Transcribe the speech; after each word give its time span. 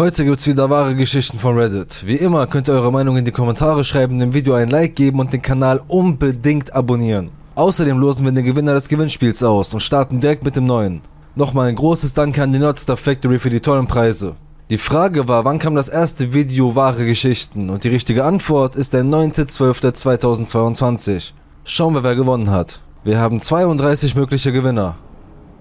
Heute 0.00 0.24
gibt's 0.24 0.46
wieder 0.46 0.70
wahre 0.70 0.94
Geschichten 0.94 1.38
von 1.38 1.58
Reddit. 1.58 2.06
Wie 2.06 2.14
immer 2.14 2.46
könnt 2.46 2.68
ihr 2.68 2.72
eure 2.72 2.90
Meinung 2.90 3.18
in 3.18 3.26
die 3.26 3.32
Kommentare 3.32 3.84
schreiben, 3.84 4.18
dem 4.18 4.32
Video 4.32 4.54
ein 4.54 4.70
Like 4.70 4.96
geben 4.96 5.20
und 5.20 5.30
den 5.30 5.42
Kanal 5.42 5.82
unbedingt 5.88 6.74
abonnieren. 6.74 7.28
Außerdem 7.54 7.98
losen 7.98 8.24
wir 8.24 8.32
den 8.32 8.46
Gewinner 8.46 8.72
des 8.72 8.88
Gewinnspiels 8.88 9.42
aus 9.42 9.74
und 9.74 9.80
starten 9.80 10.18
direkt 10.18 10.42
mit 10.42 10.56
dem 10.56 10.64
neuen. 10.64 11.02
Nochmal 11.34 11.68
ein 11.68 11.74
großes 11.74 12.14
Danke 12.14 12.42
an 12.42 12.50
die 12.50 12.58
Nerdstar 12.58 12.96
Factory 12.96 13.38
für 13.38 13.50
die 13.50 13.60
tollen 13.60 13.88
Preise. 13.88 14.36
Die 14.70 14.78
Frage 14.78 15.28
war, 15.28 15.44
wann 15.44 15.58
kam 15.58 15.74
das 15.74 15.90
erste 15.90 16.32
Video 16.32 16.74
wahre 16.74 17.04
Geschichten? 17.04 17.68
Und 17.68 17.84
die 17.84 17.90
richtige 17.90 18.24
Antwort 18.24 18.76
ist 18.76 18.94
der 18.94 19.04
9.12.2022. 19.04 21.32
Schauen 21.64 21.92
wir, 21.92 22.04
wer 22.04 22.16
gewonnen 22.16 22.48
hat. 22.48 22.80
Wir 23.04 23.18
haben 23.18 23.42
32 23.42 24.14
mögliche 24.14 24.50
Gewinner. 24.50 24.96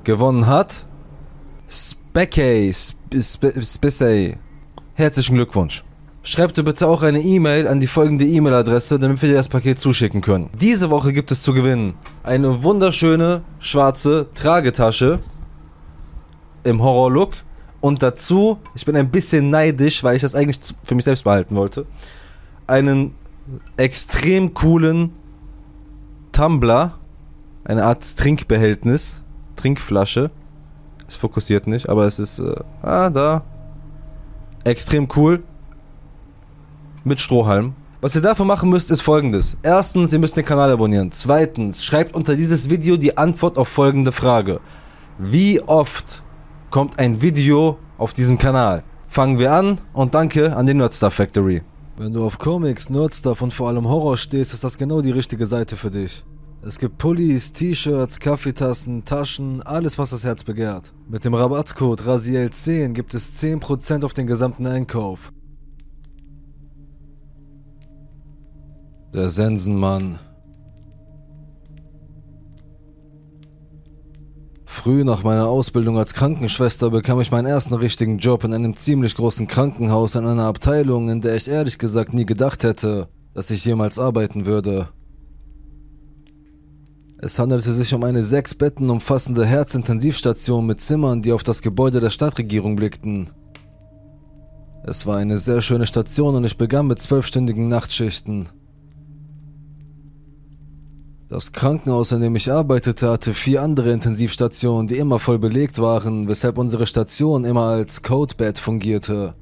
Gewonnen 0.06 0.48
hat 0.48 0.86
Speckey, 2.12 2.74
Spissey. 2.74 4.36
Herzlichen 4.96 5.36
Glückwunsch. 5.36 5.84
Schreibt 6.24 6.58
dir 6.58 6.64
bitte 6.64 6.88
auch 6.88 7.04
eine 7.04 7.22
E-Mail 7.22 7.68
an 7.68 7.80
die 7.80 7.86
folgende 7.86 8.26
E-Mail-Adresse, 8.26 8.98
damit 8.98 9.22
wir 9.22 9.30
dir 9.30 9.36
das 9.36 9.48
Paket 9.48 9.80
zuschicken 9.80 10.22
können. 10.22 10.50
Diese 10.60 10.90
Woche 10.90 11.14
gibt 11.14 11.30
es 11.32 11.44
zu 11.44 11.54
gewinnen 11.54 11.94
eine 12.24 12.64
wunderschöne 12.64 13.44
schwarze 13.60 14.26
Tragetasche 14.34 15.20
im 16.64 16.82
Horror-Look 16.82 17.34
und 17.80 18.02
dazu, 18.02 18.58
ich 18.74 18.86
bin 18.86 18.96
ein 18.96 19.12
bisschen 19.12 19.52
neidisch, 19.52 20.04
weil 20.04 20.16
ich 20.16 20.24
das 20.24 20.34
eigentlich 20.34 20.60
für 20.82 20.96
mich 20.96 21.06
selbst 21.06 21.26
behalten 21.26 21.56
wollte, 21.56 21.86
einen 22.66 23.14
extrem 23.78 24.56
coolen 24.56 25.12
Tumbler, 26.32 26.98
eine 27.66 27.86
Art 27.86 28.18
Trinkbehältnis, 28.18 29.24
Trinkflasche 29.56 30.32
es 31.10 31.16
fokussiert 31.16 31.68
nicht, 31.68 31.90
aber 31.90 32.06
es 32.06 32.20
ist. 32.20 32.40
Äh, 32.40 32.56
ah, 32.82 33.10
da. 33.10 33.44
Extrem 34.64 35.08
cool. 35.16 35.44
Mit 37.04 37.20
Strohhalm. 37.20 37.74
Was 38.02 38.16
ihr 38.16 38.22
dafür 38.22 38.46
machen 38.46 38.70
müsst, 38.70 38.92
ist 38.92 39.02
folgendes. 39.02 39.58
Erstens, 39.62 40.14
ihr 40.14 40.20
müsst 40.20 40.38
den 40.38 40.46
Kanal 40.46 40.72
abonnieren. 40.72 41.12
Zweitens, 41.12 41.84
schreibt 41.84 42.16
unter 42.16 42.36
dieses 42.36 42.70
Video 42.70 42.96
die 42.96 43.18
Antwort 43.18 43.58
auf 43.58 43.68
folgende 43.68 44.12
Frage. 44.12 44.62
Wie 45.18 45.60
oft 45.62 46.24
kommt 46.70 46.98
ein 46.98 47.22
Video 47.22 47.78
auf 47.98 48.14
diesem 48.14 48.38
Kanal? 48.38 48.84
Fangen 49.08 49.40
wir 49.40 49.52
an 49.52 49.82
und 49.92 50.14
danke 50.14 50.56
an 50.56 50.66
die 50.66 50.74
Nerdstar 50.74 51.12
Factory. 51.12 51.62
Wenn 51.98 52.14
du 52.14 52.26
auf 52.26 52.38
Comics, 52.38 52.90
Nerdstuff 52.90 53.42
und 53.42 53.54
vor 53.54 53.68
allem 53.68 53.90
Horror 53.90 54.16
stehst, 54.16 54.54
ist 54.54 54.64
das 54.64 54.78
genau 54.78 55.02
die 55.02 55.12
richtige 55.12 55.46
Seite 55.46 55.76
für 55.76 55.92
dich. 55.92 56.24
Es 56.62 56.78
gibt 56.78 56.98
Pullis, 56.98 57.54
T-Shirts, 57.54 58.20
Kaffeetassen, 58.20 59.06
Taschen, 59.06 59.64
alles 59.64 59.98
was 59.98 60.10
das 60.10 60.26
Herz 60.26 60.44
begehrt. 60.44 60.94
Mit 61.08 61.24
dem 61.24 61.34
Rabattcode 61.34 62.02
RASIEL10 62.02 62.92
gibt 62.92 63.14
es 63.14 63.42
10% 63.42 64.04
auf 64.04 64.12
den 64.12 64.28
gesamten 64.28 64.68
Einkauf. 64.68 65.32
Der 69.14 69.30
Sensenmann. 69.30 70.20
Früh 74.66 75.06
nach 75.06 75.24
meiner 75.24 75.48
Ausbildung 75.48 75.98
als 75.98 76.14
Krankenschwester 76.14 76.90
bekam 76.90 77.22
ich 77.22 77.32
meinen 77.32 77.48
ersten 77.48 77.74
richtigen 77.74 78.18
Job 78.18 78.44
in 78.44 78.54
einem 78.54 78.76
ziemlich 78.76 79.16
großen 79.16 79.48
Krankenhaus 79.48 80.16
in 80.16 80.28
einer 80.28 80.46
Abteilung, 80.46 81.10
in 81.10 81.22
der 81.22 81.36
ich 81.36 81.48
ehrlich 81.48 81.80
gesagt 81.80 82.14
nie 82.14 82.26
gedacht 82.26 82.64
hätte, 82.64 83.08
dass 83.34 83.50
ich 83.50 83.64
jemals 83.64 83.98
arbeiten 83.98 84.46
würde. 84.46 84.90
Es 87.22 87.38
handelte 87.38 87.74
sich 87.74 87.94
um 87.94 88.06
eine 88.06 88.24
sechs 88.24 88.56
Betten 88.56 88.90
umfassende 88.90 89.46
Herzintensivstation 89.46 90.66
mit 90.66 90.80
Zimmern, 90.80 91.22
die 91.22 91.34
auf 91.34 91.44
das 91.44 91.62
Gebäude 91.62 92.00
der 92.00 92.12
Stadtregierung 92.12 92.78
blickten. 92.78 93.30
Es 94.86 95.06
war 95.06 95.18
eine 95.18 95.38
sehr 95.38 95.62
schöne 95.62 95.86
Station 95.86 96.36
und 96.36 96.46
ich 96.46 96.56
begann 96.56 96.88
mit 96.88 97.00
zwölfstündigen 97.02 97.68
Nachtschichten. 97.68 98.48
Das 101.28 101.52
Krankenhaus, 101.52 102.14
in 102.14 102.22
dem 102.22 102.38
ich 102.38 102.50
arbeitete, 102.50 103.10
hatte 103.10 103.34
vier 103.34 103.64
andere 103.64 103.92
Intensivstationen, 103.92 104.88
die 104.88 104.98
immer 104.98 105.20
voll 105.20 105.40
belegt 105.40 105.78
waren, 105.78 106.30
weshalb 106.30 106.58
unsere 106.58 106.88
Station 106.88 107.44
immer 107.44 107.66
als 107.66 108.02
Codebed 108.02 108.60
fungierte. 108.60 109.36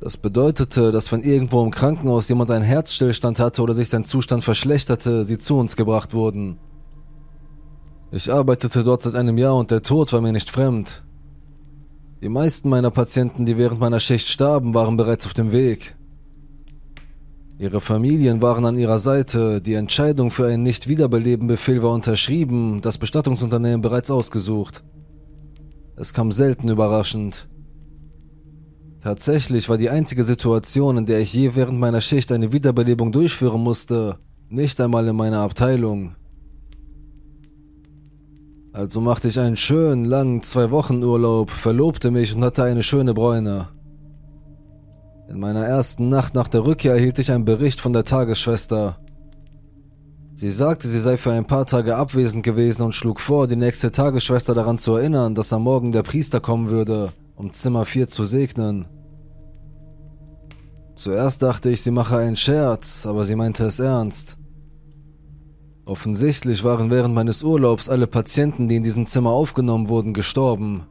Das 0.00 0.16
bedeutete, 0.16 0.92
dass 0.92 1.10
wenn 1.10 1.22
irgendwo 1.22 1.64
im 1.64 1.70
Krankenhaus 1.70 2.28
jemand 2.28 2.50
einen 2.50 2.64
Herzstillstand 2.64 3.38
hatte 3.38 3.62
oder 3.62 3.72
sich 3.72 3.88
sein 3.88 4.04
Zustand 4.04 4.44
verschlechterte, 4.44 5.24
sie 5.24 5.38
zu 5.38 5.56
uns 5.56 5.74
gebracht 5.74 6.12
wurden. 6.12 6.58
Ich 8.10 8.32
arbeitete 8.32 8.84
dort 8.84 9.02
seit 9.02 9.14
einem 9.14 9.38
Jahr 9.38 9.56
und 9.56 9.70
der 9.70 9.82
Tod 9.82 10.12
war 10.12 10.20
mir 10.20 10.32
nicht 10.32 10.50
fremd. 10.50 11.02
Die 12.22 12.28
meisten 12.28 12.68
meiner 12.68 12.90
Patienten, 12.90 13.46
die 13.46 13.58
während 13.58 13.80
meiner 13.80 14.00
Schicht 14.00 14.28
starben, 14.28 14.74
waren 14.74 14.96
bereits 14.96 15.26
auf 15.26 15.34
dem 15.34 15.52
Weg. 15.52 15.96
Ihre 17.58 17.80
Familien 17.80 18.42
waren 18.42 18.66
an 18.66 18.76
ihrer 18.76 18.98
Seite, 18.98 19.62
die 19.62 19.74
Entscheidung 19.74 20.30
für 20.30 20.46
einen 20.46 20.62
Nicht-Wiederbeleben-Befehl 20.62 21.82
war 21.82 21.92
unterschrieben, 21.92 22.82
das 22.82 22.98
Bestattungsunternehmen 22.98 23.80
bereits 23.80 24.10
ausgesucht. 24.10 24.84
Es 25.96 26.12
kam 26.12 26.30
selten 26.30 26.68
überraschend. 26.68 27.48
Tatsächlich 29.06 29.68
war 29.68 29.78
die 29.78 29.88
einzige 29.88 30.24
Situation, 30.24 30.98
in 30.98 31.06
der 31.06 31.20
ich 31.20 31.32
je 31.32 31.52
während 31.54 31.78
meiner 31.78 32.00
Schicht 32.00 32.32
eine 32.32 32.50
Wiederbelebung 32.50 33.12
durchführen 33.12 33.62
musste, 33.62 34.16
nicht 34.48 34.80
einmal 34.80 35.06
in 35.06 35.14
meiner 35.14 35.42
Abteilung. 35.42 36.16
Also 38.72 39.00
machte 39.00 39.28
ich 39.28 39.38
einen 39.38 39.56
schönen, 39.56 40.06
langen 40.06 40.42
Zwei-Wochen-Urlaub, 40.42 41.50
verlobte 41.50 42.10
mich 42.10 42.34
und 42.34 42.42
hatte 42.42 42.64
eine 42.64 42.82
schöne 42.82 43.14
Bräune. 43.14 43.68
In 45.28 45.38
meiner 45.38 45.64
ersten 45.64 46.08
Nacht 46.08 46.34
nach 46.34 46.48
der 46.48 46.64
Rückkehr 46.64 46.94
erhielt 46.94 47.20
ich 47.20 47.30
einen 47.30 47.44
Bericht 47.44 47.80
von 47.80 47.92
der 47.92 48.02
Tagesschwester. 48.02 48.98
Sie 50.34 50.50
sagte, 50.50 50.88
sie 50.88 50.98
sei 50.98 51.16
für 51.16 51.30
ein 51.30 51.46
paar 51.46 51.66
Tage 51.66 51.94
abwesend 51.94 52.42
gewesen 52.42 52.82
und 52.82 52.96
schlug 52.96 53.20
vor, 53.20 53.46
die 53.46 53.54
nächste 53.54 53.92
Tagesschwester 53.92 54.52
daran 54.52 54.78
zu 54.78 54.96
erinnern, 54.96 55.36
dass 55.36 55.52
am 55.52 55.62
Morgen 55.62 55.92
der 55.92 56.02
Priester 56.02 56.40
kommen 56.40 56.70
würde, 56.70 57.12
um 57.36 57.52
Zimmer 57.52 57.84
4 57.84 58.08
zu 58.08 58.24
segnen. 58.24 58.88
Zuerst 60.96 61.42
dachte 61.42 61.68
ich, 61.70 61.82
sie 61.82 61.90
mache 61.90 62.16
einen 62.16 62.36
Scherz, 62.36 63.04
aber 63.04 63.26
sie 63.26 63.36
meinte 63.36 63.64
es 63.64 63.78
ernst. 63.80 64.38
Offensichtlich 65.84 66.64
waren 66.64 66.90
während 66.90 67.14
meines 67.14 67.42
Urlaubs 67.42 67.90
alle 67.90 68.06
Patienten, 68.06 68.66
die 68.66 68.76
in 68.76 68.82
diesem 68.82 69.04
Zimmer 69.06 69.30
aufgenommen 69.30 69.88
wurden, 69.88 70.14
gestorben. 70.14 70.86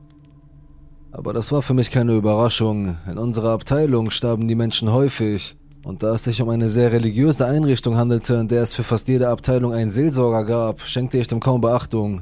Aber 1.12 1.34
das 1.34 1.52
war 1.52 1.64
für 1.64 1.74
mich 1.74 1.90
keine 1.90 2.14
Überraschung. 2.14 2.98
In 3.10 3.18
unserer 3.18 3.50
Abteilung 3.50 4.12
starben 4.12 4.48
die 4.48 4.56
Menschen 4.56 4.94
häufig. 4.94 5.58
Und 5.84 6.04
da 6.04 6.14
es 6.14 6.24
sich 6.24 6.40
um 6.42 6.50
eine 6.50 6.70
sehr 6.70 6.92
religiöse 6.92 7.46
Einrichtung 7.46 7.98
handelte, 7.98 8.36
in 8.36 8.48
der 8.48 8.62
es 8.62 8.76
für 8.76 8.84
fast 8.84 9.08
jede 9.08 9.30
Abteilung 9.30 9.74
einen 9.74 9.92
Seelsorger 9.92 10.46
gab, 10.46 10.82
schenkte 10.82 11.18
ich 11.18 11.28
dem 11.28 11.40
kaum 11.40 11.62
Beachtung. 11.62 12.22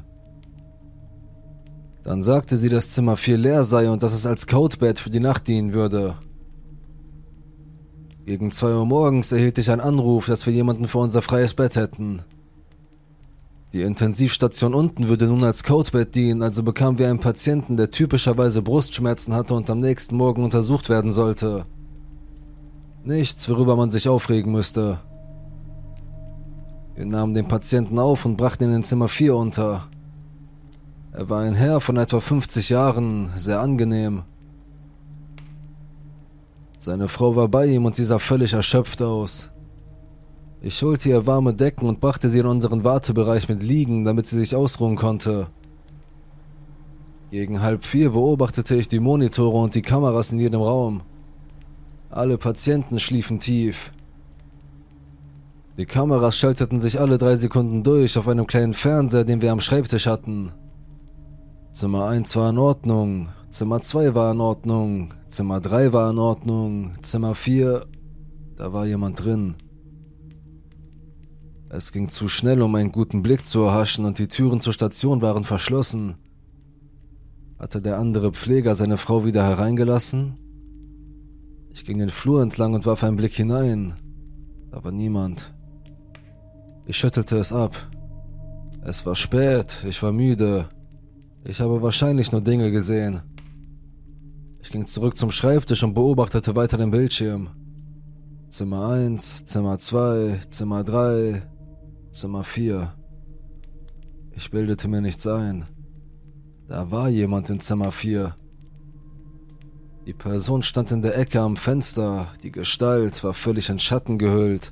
Dann 2.03 2.23
sagte 2.23 2.55
sie, 2.55 2.69
dass 2.69 2.91
Zimmer 2.91 3.17
4 3.17 3.38
leer 3.38 3.63
sei 3.65 3.89
und 3.89 4.03
dass 4.03 4.13
es 4.13 4.25
als 4.25 4.47
Codebed 4.47 5.00
für 5.00 5.09
die 5.09 5.19
Nacht 5.19 5.47
dienen 5.47 5.73
würde. 5.73 6.15
Gegen 8.25 8.51
2 8.51 8.75
Uhr 8.75 8.85
morgens 8.85 9.34
erhielt 9.34 9.57
ich 9.57 9.69
einen 9.69 9.81
Anruf, 9.81 10.28
dass 10.28 10.45
wir 10.45 10.53
jemanden 10.53 10.88
für 10.88 11.00
unser 11.00 11.22
freies 11.22 11.53
Bett 11.53 11.75
hätten. 11.75 12.22
Die 13.73 13.81
Intensivstation 13.81 14.73
unten 14.73 15.09
würde 15.09 15.25
nun 15.25 15.44
als 15.44 15.63
Codebett 15.63 16.16
dienen, 16.16 16.41
also 16.41 16.63
bekamen 16.63 17.00
wir 17.00 17.09
einen 17.09 17.19
Patienten, 17.19 17.75
der 17.75 17.89
typischerweise 17.89 18.62
Brustschmerzen 18.62 19.33
hatte 19.33 19.56
und 19.56 19.69
am 19.69 19.81
nächsten 19.81 20.16
Morgen 20.16 20.44
untersucht 20.44 20.89
werden 20.89 21.12
sollte. 21.12 21.66
Nichts, 23.03 23.50
worüber 23.50 23.75
man 23.75 23.91
sich 23.91 24.07
aufregen 24.07 24.53
müsste. 24.53 25.00
Wir 26.95 27.06
nahmen 27.06 27.33
den 27.33 27.50
Patienten 27.50 28.00
auf 28.00 28.23
und 28.25 28.38
brachten 28.38 28.66
ihn 28.66 28.75
in 28.75 28.83
Zimmer 28.83 29.09
4 29.09 29.35
unter. 29.35 29.88
Er 31.12 31.29
war 31.29 31.41
ein 31.41 31.56
Herr 31.56 31.81
von 31.81 31.97
etwa 31.97 32.22
50 32.22 32.69
Jahren, 32.69 33.31
sehr 33.35 33.59
angenehm. 33.59 34.23
Seine 36.83 37.07
Frau 37.07 37.33
war 37.38 37.47
bei 37.47 37.68
ihm 37.68 37.85
und 37.85 37.95
sie 37.95 38.03
sah 38.03 38.19
völlig 38.19 38.51
erschöpft 38.51 39.01
aus. 39.01 39.51
Ich 40.59 40.83
holte 40.83 41.07
ihr 41.07 41.25
warme 41.25 41.53
Decken 41.53 41.88
und 41.88 42.01
brachte 42.01 42.30
sie 42.30 42.39
in 42.39 42.45
unseren 42.45 42.83
Wartebereich 42.83 43.47
mit 43.47 43.63
Liegen, 43.63 44.03
damit 44.03 44.27
sie 44.27 44.38
sich 44.38 44.53
ausruhen 44.53 44.97
konnte. 44.97 45.47
Gegen 47.31 47.62
halb 47.62 47.85
vier 47.85 48.09
beobachtete 48.09 48.75
ich 48.75 48.89
die 48.89 49.00
Monitore 49.00 49.59
und 49.59 49.75
die 49.75 49.81
Kameras 49.81 50.33
in 50.33 50.39
jedem 50.39 50.59
Raum. 50.59 51.03
Alle 52.09 52.38
Patienten 52.38 53.00
schliefen 53.00 53.39
tief. 53.39 53.94
Die 55.77 55.86
Kameras 55.86 56.38
schalteten 56.38 56.81
sich 56.81 57.00
alle 57.00 57.18
drei 57.18 57.38
Sekunden 57.38 57.83
durch 57.83 58.18
auf 58.18 58.27
einem 58.27 58.45
kleinen 58.45 58.74
Fernseher, 58.74 59.24
den 59.24 59.41
wir 59.41 59.53
am 59.53 59.62
Schreibtisch 59.62 60.06
hatten. 60.06 60.51
Zimmer 61.71 62.09
1 62.09 62.36
war 62.36 62.50
in 62.50 62.57
Ordnung, 62.57 63.29
Zimmer 63.50 63.79
2 63.79 64.15
war 64.15 64.33
in 64.33 64.41
Ordnung, 64.41 65.13
Zimmer 65.33 65.59
3 65.59 65.94
war 65.94 66.12
in 66.12 66.19
Ordnung, 66.19 66.91
Zimmer 67.01 67.33
4, 67.33 67.83
da 68.56 68.71
war 68.71 68.85
jemand 68.85 69.25
drin. 69.25 69.56
Es 71.69 71.91
ging 71.91 72.07
zu 72.09 72.27
schnell, 72.27 72.62
um 72.62 72.75
einen 72.75 72.91
guten 72.91 73.24
Blick 73.24 73.47
zu 73.47 73.62
erhaschen 73.63 74.06
und 74.06 74.19
die 74.19 74.27
Türen 74.27 74.62
zur 74.62 74.74
Station 74.74 75.24
waren 75.24 75.44
verschlossen. 75.44 76.18
Hatte 77.57 77.81
der 77.81 77.97
andere 77.97 78.31
Pfleger 78.31 78.75
seine 78.75 78.97
Frau 78.97 79.25
wieder 79.25 79.44
hereingelassen? 79.44 80.38
Ich 81.74 81.83
ging 81.83 81.97
den 81.97 82.12
Flur 82.12 82.44
entlang 82.44 82.75
und 82.75 82.86
warf 82.86 83.03
einen 83.03 83.18
Blick 83.18 83.33
hinein. 83.33 83.95
Da 84.69 84.83
war 84.83 84.91
niemand. 84.91 85.51
Ich 86.86 86.97
schüttelte 86.97 87.39
es 87.39 87.51
ab. 87.51 87.75
Es 88.83 89.03
war 89.07 89.15
spät, 89.15 89.83
ich 89.89 90.03
war 90.03 90.12
müde. 90.12 90.69
Ich 91.44 91.59
habe 91.59 91.81
wahrscheinlich 91.81 92.31
nur 92.31 92.41
Dinge 92.41 92.69
gesehen. 92.69 93.24
Ich 94.63 94.71
ging 94.71 94.88
zurück 94.88 95.18
zum 95.18 95.30
Schreibtisch 95.30 95.83
und 95.83 95.94
beobachtete 95.94 96.56
weiter 96.56 96.77
den 96.77 96.89
Bildschirm. 96.89 97.50
Zimmer 98.48 98.92
1, 98.92 99.45
Zimmer 99.45 99.77
2, 99.77 100.39
Zimmer 100.51 100.86
3, 100.86 101.44
Zimmer 102.12 102.45
4. 102.45 102.94
Ich 104.31 104.50
bildete 104.51 104.88
mir 104.88 105.01
nichts 105.01 105.27
ein. 105.27 105.65
Da 106.69 106.89
war 106.92 107.10
jemand 107.10 107.50
in 107.50 107.60
Zimmer 107.60 107.92
4. 107.92 108.38
Die 110.07 110.13
Person 110.13 110.63
stand 110.63 110.92
in 110.92 111.01
der 111.01 111.18
Ecke 111.18 111.42
am 111.42 111.57
Fenster, 111.57 112.27
die 112.42 112.51
Gestalt 112.51 113.21
war 113.25 113.33
völlig 113.33 113.68
in 113.68 113.80
Schatten 113.80 114.18
gehüllt. 114.18 114.71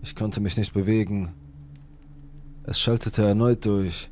Ich 0.00 0.16
konnte 0.16 0.40
mich 0.40 0.56
nicht 0.56 0.72
bewegen. 0.72 1.34
Es 2.62 2.80
schaltete 2.80 3.22
erneut 3.22 3.66
durch. 3.66 4.11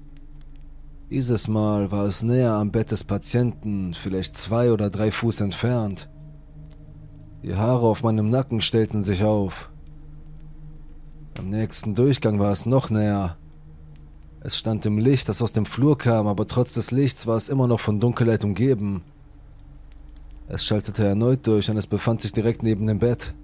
Dieses 1.11 1.49
Mal 1.49 1.91
war 1.91 2.05
es 2.05 2.23
näher 2.23 2.53
am 2.53 2.71
Bett 2.71 2.93
des 2.93 3.03
Patienten, 3.03 3.95
vielleicht 3.95 4.37
zwei 4.37 4.71
oder 4.71 4.91
drei 4.91 5.11
Fuß 5.11 5.41
entfernt. 5.41 6.09
Die 7.43 7.57
Haare 7.57 7.85
auf 7.85 8.05
meinem 8.05 8.31
Nacken 8.31 8.61
stellten 8.61 9.03
sich 9.03 9.25
auf. 9.25 9.71
Am 11.37 11.49
nächsten 11.49 11.97
Durchgang 11.97 12.39
war 12.39 12.53
es 12.53 12.65
noch 12.65 12.91
näher. 12.91 13.37
Es 14.39 14.57
stand 14.57 14.87
im 14.87 14.99
Licht, 14.99 15.29
das 15.29 15.43
aus 15.43 15.53
dem 15.53 15.67
Flur 15.67 15.99
kam, 15.99 16.29
aber 16.29 16.47
trotz 16.47 16.75
des 16.75 16.93
Lichts 16.93 17.27
war 17.27 17.37
es 17.37 17.49
immer 17.49 17.67
noch 17.67 17.81
von 17.81 17.99
Dunkelheit 17.99 18.45
umgeben. 18.45 19.03
Es 20.47 20.65
schaltete 20.65 21.05
erneut 21.05 21.45
durch 21.45 21.69
und 21.69 21.77
es 21.77 21.89
befand 21.89 22.21
sich 22.21 22.31
direkt 22.31 22.62
neben 22.62 22.87
dem 22.87 23.01
Bett. 23.01 23.35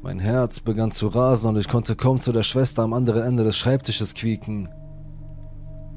Mein 0.00 0.20
Herz 0.20 0.60
begann 0.60 0.92
zu 0.92 1.08
rasen 1.08 1.50
und 1.50 1.56
ich 1.58 1.66
konnte 1.66 1.96
kaum 1.96 2.20
zu 2.20 2.30
der 2.30 2.44
Schwester 2.44 2.84
am 2.84 2.92
anderen 2.92 3.24
Ende 3.24 3.42
des 3.42 3.56
Schreibtisches 3.56 4.14
quieken. 4.14 4.68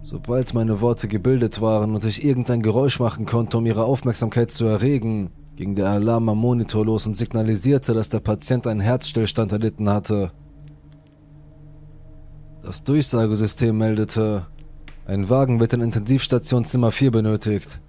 Sobald 0.10 0.54
meine 0.54 0.80
Worte 0.80 1.10
gebildet 1.10 1.60
waren 1.60 1.94
und 1.94 2.06
ich 2.06 2.24
irgendein 2.24 2.62
Geräusch 2.62 2.98
machen 3.02 3.26
konnte, 3.26 3.58
um 3.58 3.66
ihre 3.66 3.84
Aufmerksamkeit 3.84 4.52
zu 4.52 4.64
erregen, 4.64 5.32
ging 5.58 5.76
der 5.76 5.90
Alarm 5.90 6.30
am 6.30 6.38
Monitor 6.38 6.86
los 6.86 7.06
und 7.06 7.18
signalisierte, 7.18 7.94
dass 7.94 8.08
der 8.08 8.22
Patient 8.22 8.68
einen 8.68 8.80
Herzstillstand 8.80 9.52
erlitten 9.52 9.90
hatte. 9.90 10.32
Das 12.64 12.86
Durchsagesystem 12.86 13.78
meldete, 13.78 14.46
ein 15.06 15.30
Wagen 15.30 15.60
wird 15.60 15.74
in 15.74 15.82
Intensivstation 15.82 16.64
Zimmer 16.64 16.94
4 16.94 17.12
benötigt. 17.12 17.82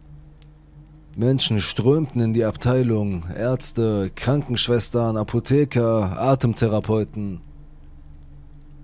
Menschen 1.16 1.60
strömten 1.60 2.20
in 2.20 2.32
die 2.32 2.44
Abteilung, 2.44 3.26
Ärzte, 3.32 4.10
Krankenschwestern, 4.12 5.16
Apotheker, 5.16 6.20
Atemtherapeuten. 6.20 7.42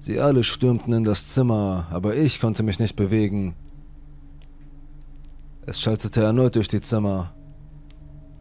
Sie 0.05 0.21
alle 0.21 0.45
stürmten 0.45 0.93
in 0.93 1.05
das 1.05 1.29
Zimmer, 1.29 1.87
aber 1.91 2.15
ich 2.15 2.39
konnte 2.39 2.63
mich 2.63 2.79
nicht 2.79 2.95
bewegen. 2.95 3.55
Es 5.65 5.81
schaltete 5.81 6.21
erneut 6.21 6.57
durch 6.57 6.69
die 6.69 6.83
Zimmer. 6.83 7.33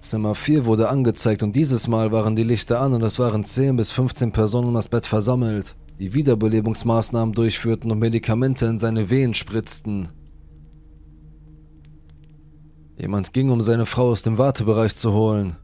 Zimmer 0.01 0.35
4 0.35 0.65
wurde 0.65 0.89
angezeigt 0.89 1.41
und 1.41 1.55
dieses 1.55 1.87
Mal 1.87 2.11
waren 2.11 2.35
die 2.35 2.43
Lichter 2.43 2.81
an 2.81 2.91
und 2.91 3.01
es 3.01 3.17
waren 3.17 3.45
10 3.45 3.77
bis 3.77 3.91
15 3.91 4.33
Personen 4.33 4.67
um 4.67 4.73
das 4.73 4.89
Bett 4.89 5.05
versammelt 5.05 5.77
die 5.99 6.13
Wiederbelebungsmaßnahmen 6.13 7.33
durchführten 7.33 7.89
und 7.91 7.99
Medikamente 7.99 8.65
in 8.65 8.77
seine 8.77 9.09
Wehen 9.09 9.33
spritzten. 9.33 10.09
Jemand 12.97 13.31
ging, 13.31 13.51
um 13.51 13.61
seine 13.61 13.85
Frau 13.85 14.09
aus 14.09 14.21
dem 14.21 14.37
Wartebereich 14.37 14.97
zu 14.97 15.13
holen. 15.13 15.55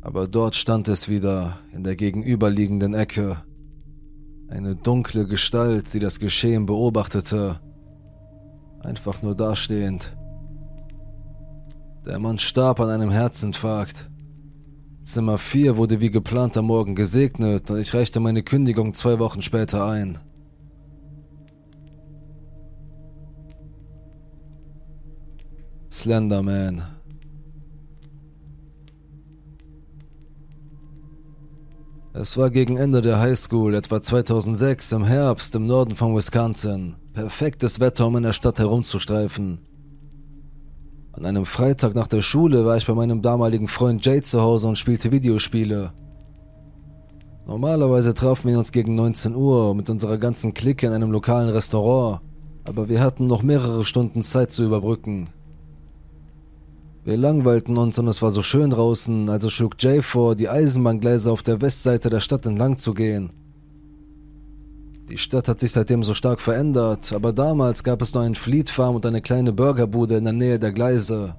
Aber 0.00 0.26
dort 0.26 0.56
stand 0.56 0.88
es 0.88 1.08
wieder, 1.08 1.60
in 1.72 1.84
der 1.84 1.94
gegenüberliegenden 1.94 2.94
Ecke. 2.94 3.36
Eine 4.48 4.74
dunkle 4.74 5.26
Gestalt, 5.26 5.92
die 5.92 5.98
das 5.98 6.18
Geschehen 6.18 6.66
beobachtete. 6.66 7.60
Einfach 8.80 9.22
nur 9.22 9.34
dastehend. 9.34 10.16
Der 12.06 12.18
Mann 12.18 12.38
starb 12.38 12.80
an 12.80 12.88
einem 12.88 13.10
Herzinfarkt. 13.10 14.08
Zimmer 15.04 15.38
4 15.38 15.76
wurde 15.76 16.00
wie 16.00 16.10
geplant 16.10 16.56
am 16.56 16.66
Morgen 16.66 16.94
gesegnet 16.94 17.70
und 17.70 17.78
ich 17.78 17.92
reichte 17.92 18.20
meine 18.20 18.42
Kündigung 18.42 18.94
zwei 18.94 19.18
Wochen 19.18 19.42
später 19.42 19.86
ein. 19.86 20.18
Slenderman. 25.90 26.97
Es 32.20 32.36
war 32.36 32.50
gegen 32.50 32.78
Ende 32.78 33.00
der 33.00 33.20
Highschool, 33.20 33.76
etwa 33.76 34.02
2006 34.02 34.90
im 34.90 35.04
Herbst 35.04 35.54
im 35.54 35.68
Norden 35.68 35.94
von 35.94 36.16
Wisconsin. 36.16 36.96
Perfektes 37.12 37.78
Wetter, 37.78 38.08
um 38.08 38.16
in 38.16 38.24
der 38.24 38.32
Stadt 38.32 38.58
herumzustreifen. 38.58 39.60
An 41.12 41.24
einem 41.24 41.46
Freitag 41.46 41.94
nach 41.94 42.08
der 42.08 42.20
Schule 42.20 42.66
war 42.66 42.76
ich 42.76 42.88
bei 42.88 42.94
meinem 42.94 43.22
damaligen 43.22 43.68
Freund 43.68 44.04
Jay 44.04 44.20
zu 44.20 44.42
Hause 44.42 44.66
und 44.66 44.76
spielte 44.76 45.12
Videospiele. 45.12 45.92
Normalerweise 47.46 48.14
trafen 48.14 48.50
wir 48.50 48.58
uns 48.58 48.72
gegen 48.72 48.96
19 48.96 49.36
Uhr 49.36 49.76
mit 49.76 49.88
unserer 49.88 50.18
ganzen 50.18 50.54
Clique 50.54 50.88
in 50.88 50.92
einem 50.92 51.12
lokalen 51.12 51.50
Restaurant, 51.50 52.20
aber 52.64 52.88
wir 52.88 53.00
hatten 53.00 53.28
noch 53.28 53.44
mehrere 53.44 53.84
Stunden 53.84 54.24
Zeit 54.24 54.50
zu 54.50 54.64
überbrücken. 54.64 55.28
Wir 57.04 57.16
langweilten 57.16 57.78
uns 57.78 57.98
und 57.98 58.08
es 58.08 58.20
war 58.22 58.30
so 58.30 58.42
schön 58.42 58.70
draußen, 58.70 59.30
also 59.30 59.48
schlug 59.48 59.76
Jay 59.78 60.02
vor, 60.02 60.34
die 60.34 60.48
Eisenbahngleise 60.48 61.30
auf 61.30 61.42
der 61.42 61.60
Westseite 61.60 62.10
der 62.10 62.20
Stadt 62.20 62.44
entlang 62.44 62.76
zu 62.76 62.92
gehen. 62.92 63.32
Die 65.08 65.16
Stadt 65.16 65.48
hat 65.48 65.60
sich 65.60 65.72
seitdem 65.72 66.04
so 66.04 66.12
stark 66.12 66.40
verändert, 66.40 67.14
aber 67.14 67.32
damals 67.32 67.82
gab 67.82 68.02
es 68.02 68.12
nur 68.12 68.24
einen 68.24 68.34
Fleet 68.34 68.68
Farm 68.68 68.94
und 68.94 69.06
eine 69.06 69.22
kleine 69.22 69.54
Burgerbude 69.54 70.16
in 70.16 70.24
der 70.24 70.34
Nähe 70.34 70.58
der 70.58 70.72
Gleise. 70.72 71.34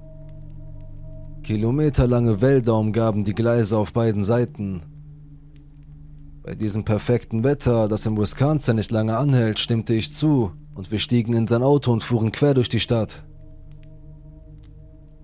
Kilometerlange 1.43 2.41
Wälder 2.41 2.75
umgaben 2.75 3.23
die 3.23 3.35
Gleise 3.35 3.77
auf 3.77 3.93
beiden 3.93 4.23
Seiten. 4.23 4.81
Bei 6.41 6.55
diesem 6.55 6.83
perfekten 6.83 7.43
Wetter, 7.43 7.87
das 7.87 8.07
in 8.07 8.17
Wisconsin 8.17 8.77
nicht 8.77 8.89
lange 8.89 9.17
anhält, 9.17 9.59
stimmte 9.59 9.93
ich 9.93 10.13
zu 10.13 10.51
und 10.73 10.91
wir 10.91 10.97
stiegen 10.97 11.33
in 11.33 11.47
sein 11.47 11.61
Auto 11.61 11.91
und 11.91 12.03
fuhren 12.03 12.31
quer 12.31 12.55
durch 12.55 12.69
die 12.69 12.79
Stadt. 12.79 13.23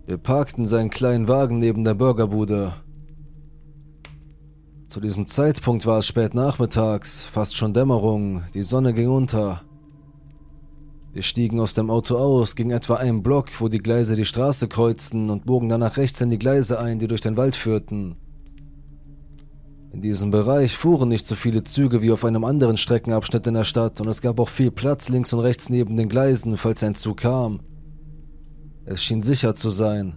Wir 0.05 0.17
parkten 0.17 0.67
seinen 0.67 0.89
kleinen 0.89 1.27
Wagen 1.27 1.59
neben 1.59 1.83
der 1.83 1.95
Burgerbude 1.95 2.73
zu 4.95 5.01
diesem 5.01 5.27
Zeitpunkt 5.27 5.85
war 5.85 5.99
es 5.99 6.07
spät 6.07 6.33
nachmittags, 6.33 7.25
fast 7.25 7.57
schon 7.57 7.73
Dämmerung, 7.73 8.43
die 8.53 8.63
Sonne 8.63 8.93
ging 8.93 9.09
unter. 9.09 9.61
Wir 11.11 11.21
stiegen 11.21 11.59
aus 11.59 11.73
dem 11.73 11.89
Auto 11.89 12.15
aus, 12.15 12.55
gingen 12.55 12.71
etwa 12.71 12.95
einen 12.95 13.21
Block, 13.21 13.49
wo 13.59 13.67
die 13.67 13.79
Gleise 13.79 14.15
die 14.15 14.23
Straße 14.23 14.69
kreuzten 14.69 15.29
und 15.29 15.45
bogen 15.45 15.67
danach 15.67 15.97
rechts 15.97 16.21
in 16.21 16.29
die 16.29 16.39
Gleise 16.39 16.79
ein, 16.79 16.97
die 16.97 17.07
durch 17.07 17.19
den 17.19 17.35
Wald 17.35 17.57
führten. 17.57 18.15
In 19.91 19.99
diesem 19.99 20.31
Bereich 20.31 20.77
fuhren 20.77 21.09
nicht 21.09 21.27
so 21.27 21.35
viele 21.35 21.65
Züge 21.65 22.01
wie 22.01 22.13
auf 22.13 22.23
einem 22.23 22.45
anderen 22.45 22.77
Streckenabschnitt 22.77 23.45
in 23.47 23.55
der 23.55 23.65
Stadt 23.65 23.99
und 23.99 24.07
es 24.07 24.21
gab 24.21 24.39
auch 24.39 24.47
viel 24.47 24.71
Platz 24.71 25.09
links 25.09 25.33
und 25.33 25.41
rechts 25.41 25.69
neben 25.69 25.97
den 25.97 26.07
Gleisen, 26.07 26.55
falls 26.55 26.81
ein 26.85 26.95
Zug 26.95 27.17
kam. 27.17 27.59
Es 28.85 29.03
schien 29.03 29.23
sicher 29.23 29.55
zu 29.55 29.71
sein. 29.71 30.15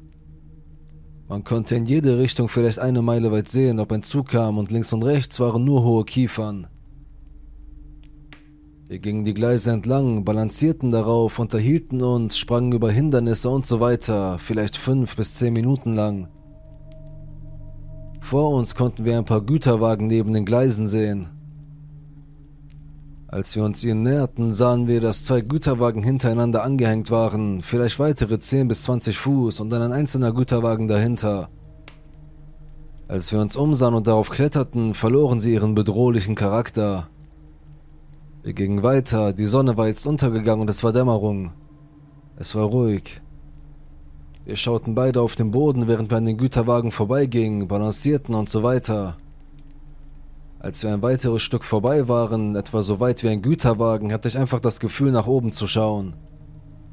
Man 1.26 1.42
konnte 1.42 1.74
in 1.74 1.86
jede 1.86 2.18
Richtung 2.18 2.48
vielleicht 2.48 2.78
eine 2.78 3.00
Meile 3.00 3.32
weit 3.32 3.48
sehen, 3.48 3.80
ob 3.80 3.92
ein 3.92 4.02
Zug 4.02 4.28
kam 4.28 4.58
und 4.58 4.70
links 4.70 4.92
und 4.92 5.02
rechts 5.02 5.40
waren 5.40 5.64
nur 5.64 5.82
hohe 5.82 6.04
Kiefern. 6.04 6.66
Wir 8.86 8.98
gingen 8.98 9.24
die 9.24 9.34
Gleise 9.34 9.70
entlang, 9.70 10.24
balancierten 10.24 10.90
darauf, 10.90 11.38
unterhielten 11.38 12.02
uns, 12.02 12.38
sprangen 12.38 12.72
über 12.72 12.90
Hindernisse 12.90 13.50
und 13.50 13.66
so 13.66 13.80
weiter, 13.80 14.38
vielleicht 14.38 14.76
fünf 14.76 15.16
bis 15.16 15.34
zehn 15.34 15.52
Minuten 15.52 15.94
lang. 15.94 16.28
Vor 18.20 18.50
uns 18.50 18.74
konnten 18.74 19.04
wir 19.04 19.16
ein 19.16 19.24
paar 19.24 19.42
Güterwagen 19.42 20.06
neben 20.06 20.32
den 20.32 20.44
Gleisen 20.44 20.88
sehen. 20.88 21.37
Als 23.30 23.54
wir 23.54 23.62
uns 23.62 23.84
ihnen 23.84 24.04
näherten, 24.04 24.54
sahen 24.54 24.88
wir, 24.88 25.02
dass 25.02 25.22
zwei 25.22 25.42
Güterwagen 25.42 26.02
hintereinander 26.02 26.62
angehängt 26.62 27.10
waren, 27.10 27.60
vielleicht 27.60 27.98
weitere 27.98 28.38
10 28.38 28.68
bis 28.68 28.84
20 28.84 29.18
Fuß 29.18 29.60
und 29.60 29.68
dann 29.68 29.82
ein 29.82 29.92
einzelner 29.92 30.32
Güterwagen 30.32 30.88
dahinter. 30.88 31.50
Als 33.06 33.30
wir 33.30 33.40
uns 33.40 33.54
umsahen 33.54 33.92
und 33.92 34.06
darauf 34.06 34.30
kletterten, 34.30 34.94
verloren 34.94 35.42
sie 35.42 35.52
ihren 35.52 35.74
bedrohlichen 35.74 36.36
Charakter. 36.36 37.08
Wir 38.42 38.54
gingen 38.54 38.82
weiter, 38.82 39.34
die 39.34 39.44
Sonne 39.44 39.76
war 39.76 39.88
jetzt 39.88 40.06
untergegangen 40.06 40.62
und 40.62 40.70
es 40.70 40.82
war 40.82 40.94
Dämmerung. 40.94 41.52
Es 42.36 42.54
war 42.54 42.64
ruhig. 42.64 43.20
Wir 44.46 44.56
schauten 44.56 44.94
beide 44.94 45.20
auf 45.20 45.34
den 45.34 45.50
Boden, 45.50 45.86
während 45.86 46.10
wir 46.10 46.16
an 46.16 46.24
den 46.24 46.38
Güterwagen 46.38 46.92
vorbeigingen, 46.92 47.68
balancierten 47.68 48.34
und 48.34 48.48
so 48.48 48.62
weiter. 48.62 49.18
Als 50.60 50.82
wir 50.82 50.92
ein 50.92 51.02
weiteres 51.02 51.42
Stück 51.42 51.62
vorbei 51.64 52.08
waren, 52.08 52.56
etwa 52.56 52.82
so 52.82 52.98
weit 52.98 53.22
wie 53.22 53.28
ein 53.28 53.42
Güterwagen, 53.42 54.12
hatte 54.12 54.28
ich 54.28 54.36
einfach 54.36 54.58
das 54.58 54.80
Gefühl, 54.80 55.12
nach 55.12 55.28
oben 55.28 55.52
zu 55.52 55.68
schauen. 55.68 56.16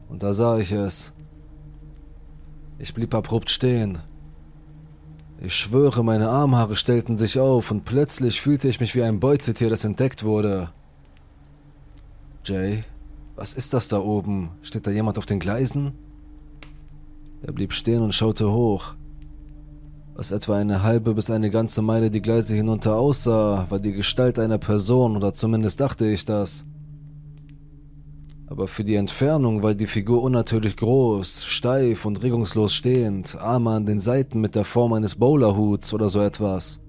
Und 0.07 0.21
da 0.21 0.33
sah 0.33 0.59
ich 0.59 0.71
es. 0.71 1.13
Ich 2.77 2.93
blieb 2.93 3.13
abrupt 3.15 3.49
stehen. 3.49 3.99
Ich 5.39 5.55
schwöre, 5.55 6.03
meine 6.03 6.29
Armhaare 6.29 6.75
stellten 6.75 7.17
sich 7.17 7.39
auf 7.39 7.71
und 7.71 7.85
plötzlich 7.85 8.39
fühlte 8.39 8.67
ich 8.67 8.79
mich 8.79 8.95
wie 8.95 9.03
ein 9.03 9.19
Beutetier, 9.19 9.69
das 9.69 9.83
entdeckt 9.83 10.23
wurde. 10.23 10.69
Jay, 12.43 12.83
was 13.35 13.53
ist 13.53 13.73
das 13.73 13.87
da 13.87 13.99
oben? 13.99 14.51
Steht 14.61 14.85
da 14.85 14.91
jemand 14.91 15.17
auf 15.17 15.25
den 15.25 15.39
Gleisen? 15.39 15.93
Er 17.41 17.51
blieb 17.51 17.73
stehen 17.73 18.01
und 18.01 18.13
schaute 18.13 18.51
hoch. 18.51 18.95
Was 20.17 20.31
etwa 20.31 20.55
eine 20.55 20.81
halbe 20.81 21.13
bis 21.13 21.29
eine 21.29 21.49
ganze 21.49 21.81
Meile 21.81 22.09
die 22.09 22.21
Gleise 22.21 22.55
hinunter 22.55 22.95
aussah, 22.95 23.65
war 23.69 23.79
die 23.79 23.91
Gestalt 23.91 24.39
einer 24.39 24.57
Person, 24.57 25.17
oder 25.17 25.33
zumindest 25.33 25.81
dachte 25.81 26.07
ich 26.07 26.23
das. 26.23 26.65
Aber 28.47 28.69
für 28.69 28.85
die 28.85 28.95
Entfernung 28.95 29.61
war 29.61 29.75
die 29.75 29.87
Figur 29.87 30.23
unnatürlich 30.23 30.77
groß, 30.77 31.43
steif 31.43 32.05
und 32.05 32.23
regungslos 32.23 32.73
stehend, 32.73 33.35
Arme 33.41 33.71
an 33.71 33.85
den 33.85 33.99
Seiten 33.99 34.39
mit 34.39 34.55
der 34.55 34.63
Form 34.63 34.93
eines 34.93 35.15
Bowlerhuts 35.15 35.93
oder 35.93 36.07
so 36.07 36.21
etwas. 36.21 36.79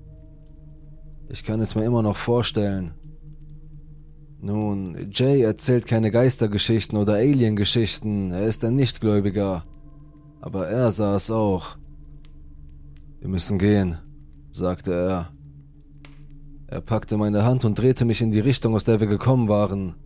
Ich 1.28 1.42
kann 1.42 1.60
es 1.60 1.74
mir 1.74 1.84
immer 1.84 2.02
noch 2.02 2.16
vorstellen. 2.16 2.92
Nun, 4.40 5.10
Jay 5.12 5.42
erzählt 5.42 5.86
keine 5.86 6.12
Geistergeschichten 6.12 6.96
oder 6.96 7.14
Aliengeschichten, 7.14 8.30
er 8.30 8.46
ist 8.46 8.64
ein 8.64 8.76
Nichtgläubiger. 8.76 9.64
Aber 10.40 10.68
er 10.68 10.92
sah 10.92 11.16
es 11.16 11.32
auch. 11.32 11.76
Wir 13.26 13.32
müssen 13.32 13.58
gehen, 13.58 13.98
sagte 14.52 14.94
er. 14.94 15.32
Er 16.68 16.80
packte 16.80 17.16
meine 17.16 17.44
Hand 17.44 17.64
und 17.64 17.76
drehte 17.76 18.04
mich 18.04 18.22
in 18.22 18.30
die 18.30 18.38
Richtung, 18.38 18.76
aus 18.76 18.84
der 18.84 19.00
wir 19.00 19.08
gekommen 19.08 19.48
waren. 19.48 19.96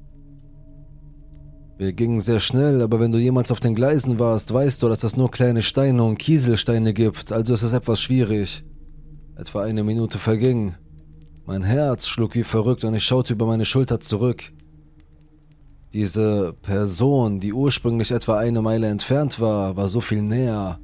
Wir 1.77 1.93
gingen 1.93 2.21
sehr 2.21 2.41
schnell, 2.41 2.81
aber 2.81 2.99
wenn 2.99 3.13
du 3.13 3.19
jemals 3.19 3.53
auf 3.53 3.61
den 3.61 3.75
Gleisen 3.75 4.19
warst, 4.19 4.55
weißt 4.55 4.83
du, 4.83 4.89
dass 4.89 5.05
es 5.05 5.19
nur 5.19 5.31
kleine 5.31 5.61
Steine 5.61 6.03
und 6.03 6.19
Kieselsteine 6.19 6.95
gibt, 6.95 7.31
also 7.31 7.53
ist 7.53 7.63
es 7.63 7.75
etwas 7.75 8.01
schwierig. 8.01 8.65
Etwa 9.37 9.65
eine 9.65 9.85
Minute 9.85 10.17
verging. 10.17 10.77
Mein 11.45 11.63
Herz 11.63 12.07
schlug 12.07 12.35
wie 12.35 12.43
verrückt 12.43 12.85
und 12.85 12.95
ich 12.95 13.05
schaute 13.05 13.35
über 13.35 13.45
meine 13.45 13.67
Schulter 13.67 14.01
zurück. 14.01 14.51
Diese 15.93 16.55
Person, 16.63 17.39
die 17.39 17.53
ursprünglich 17.53 18.13
etwa 18.13 18.39
eine 18.39 18.63
Meile 18.63 18.87
entfernt 18.87 19.41
war, 19.41 19.77
war 19.77 19.91
so 19.91 20.01
viel 20.01 20.23
näher. 20.23 20.81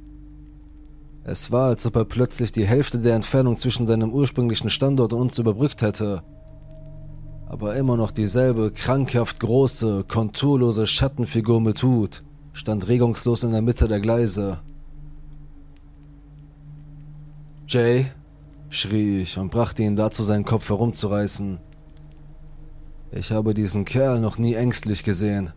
Es 1.27 1.51
war, 1.51 1.67
als 1.67 1.85
ob 1.85 1.97
er 1.97 2.05
plötzlich 2.05 2.53
die 2.53 2.65
Hälfte 2.65 2.99
der 2.99 3.13
Entfernung 3.13 3.57
zwischen 3.57 3.85
seinem 3.85 4.11
ursprünglichen 4.11 4.69
Standort 4.69 5.11
und 5.11 5.19
uns 5.19 5.37
überbrückt 5.37 5.81
hätte. 5.81 6.23
Aber 7.47 7.75
immer 7.75 7.97
noch 7.97 8.11
dieselbe 8.11 8.71
krankhaft 8.71 9.41
große, 9.41 10.05
konturlose 10.07 10.87
Schattenfigur 10.87 11.59
mit 11.59 11.83
Hut 11.83 12.23
stand 12.53 12.87
regungslos 12.87 13.43
in 13.43 13.51
der 13.51 13.61
Mitte 13.61 13.89
der 13.89 13.99
Gleise. 13.99 14.61
Jay, 17.67 18.05
schrie 18.69 19.21
ich 19.21 19.37
und 19.37 19.51
brachte 19.51 19.83
ihn 19.83 19.97
dazu, 19.97 20.23
seinen 20.23 20.45
Kopf 20.45 20.69
herumzureißen. 20.69 21.59
Ich 23.11 23.33
habe 23.33 23.53
diesen 23.53 23.83
Kerl 23.83 24.21
noch 24.21 24.37
nie 24.37 24.53
ängstlich 24.53 25.03
gesehen. 25.03 25.51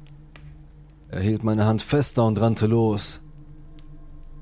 Er 1.11 1.21
hielt 1.21 1.45
meine 1.45 1.65
Hand 1.65 1.83
fester 1.83 2.27
und 2.27 2.41
rannte 2.41 2.67
los. 2.67 3.21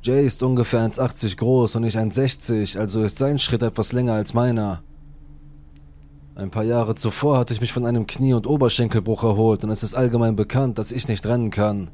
Jay 0.02 0.25
ist 0.25 0.43
ungefähr 0.43 0.81
1,80 0.88 1.37
groß 1.37 1.76
und 1.76 1.85
ich 1.85 1.99
1,60, 1.99 2.78
also 2.78 3.02
ist 3.02 3.19
sein 3.19 3.38
Schritt 3.38 3.62
etwas 3.62 3.93
länger 3.93 4.14
als 4.14 4.33
meiner. 4.33 4.83
Ein 6.37 6.50
paar 6.50 6.62
Jahre 6.62 6.95
zuvor 6.95 7.38
hatte 7.38 7.52
ich 7.52 7.61
mich 7.61 7.73
von 7.73 7.85
einem 7.85 8.07
Knie- 8.07 8.35
und 8.35 8.47
Oberschenkelbruch 8.47 9.25
erholt 9.25 9.64
und 9.64 9.71
es 9.71 9.83
ist 9.83 9.97
allgemein 9.97 10.37
bekannt, 10.37 10.78
dass 10.78 10.93
ich 10.93 11.09
nicht 11.09 11.26
rennen 11.26 11.50
kann. 11.50 11.90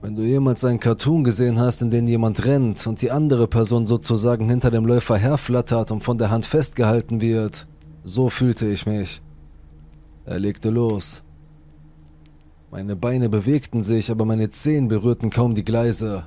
Wenn 0.00 0.16
du 0.16 0.24
jemals 0.24 0.64
einen 0.64 0.80
Cartoon 0.80 1.22
gesehen 1.22 1.60
hast, 1.60 1.80
in 1.80 1.90
dem 1.90 2.08
jemand 2.08 2.44
rennt 2.44 2.84
und 2.88 3.00
die 3.00 3.12
andere 3.12 3.46
Person 3.46 3.86
sozusagen 3.86 4.48
hinter 4.48 4.72
dem 4.72 4.84
Läufer 4.84 5.16
herflattert 5.16 5.92
und 5.92 6.02
von 6.02 6.18
der 6.18 6.30
Hand 6.32 6.44
festgehalten 6.44 7.20
wird, 7.20 7.68
so 8.02 8.28
fühlte 8.28 8.66
ich 8.66 8.84
mich. 8.86 9.22
Er 10.24 10.40
legte 10.40 10.70
los. 10.70 11.22
Meine 12.72 12.96
Beine 12.96 13.28
bewegten 13.28 13.82
sich, 13.82 14.10
aber 14.10 14.24
meine 14.24 14.48
Zehen 14.48 14.88
berührten 14.88 15.28
kaum 15.28 15.54
die 15.54 15.62
Gleise. 15.62 16.24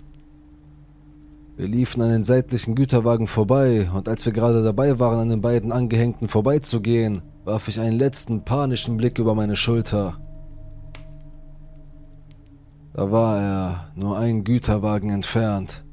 Wir 1.57 1.67
liefen 1.67 2.03
an 2.03 2.11
den 2.11 2.23
seitlichen 2.23 2.75
Güterwagen 2.75 3.25
vorbei, 3.25 3.89
und 3.91 4.07
als 4.07 4.27
wir 4.27 4.31
gerade 4.31 4.63
dabei 4.63 4.99
waren, 4.99 5.17
an 5.17 5.29
den 5.29 5.41
beiden 5.41 5.71
Angehängten 5.71 6.27
vorbeizugehen, 6.27 7.23
warf 7.45 7.67
ich 7.67 7.79
einen 7.79 7.97
letzten 7.97 8.45
panischen 8.45 8.95
Blick 8.95 9.17
über 9.17 9.33
meine 9.33 9.55
Schulter. 9.55 10.19
Da 12.93 13.11
war 13.11 13.41
er, 13.41 13.91
nur 13.95 14.15
ein 14.19 14.43
Güterwagen 14.43 15.09
entfernt. 15.09 15.83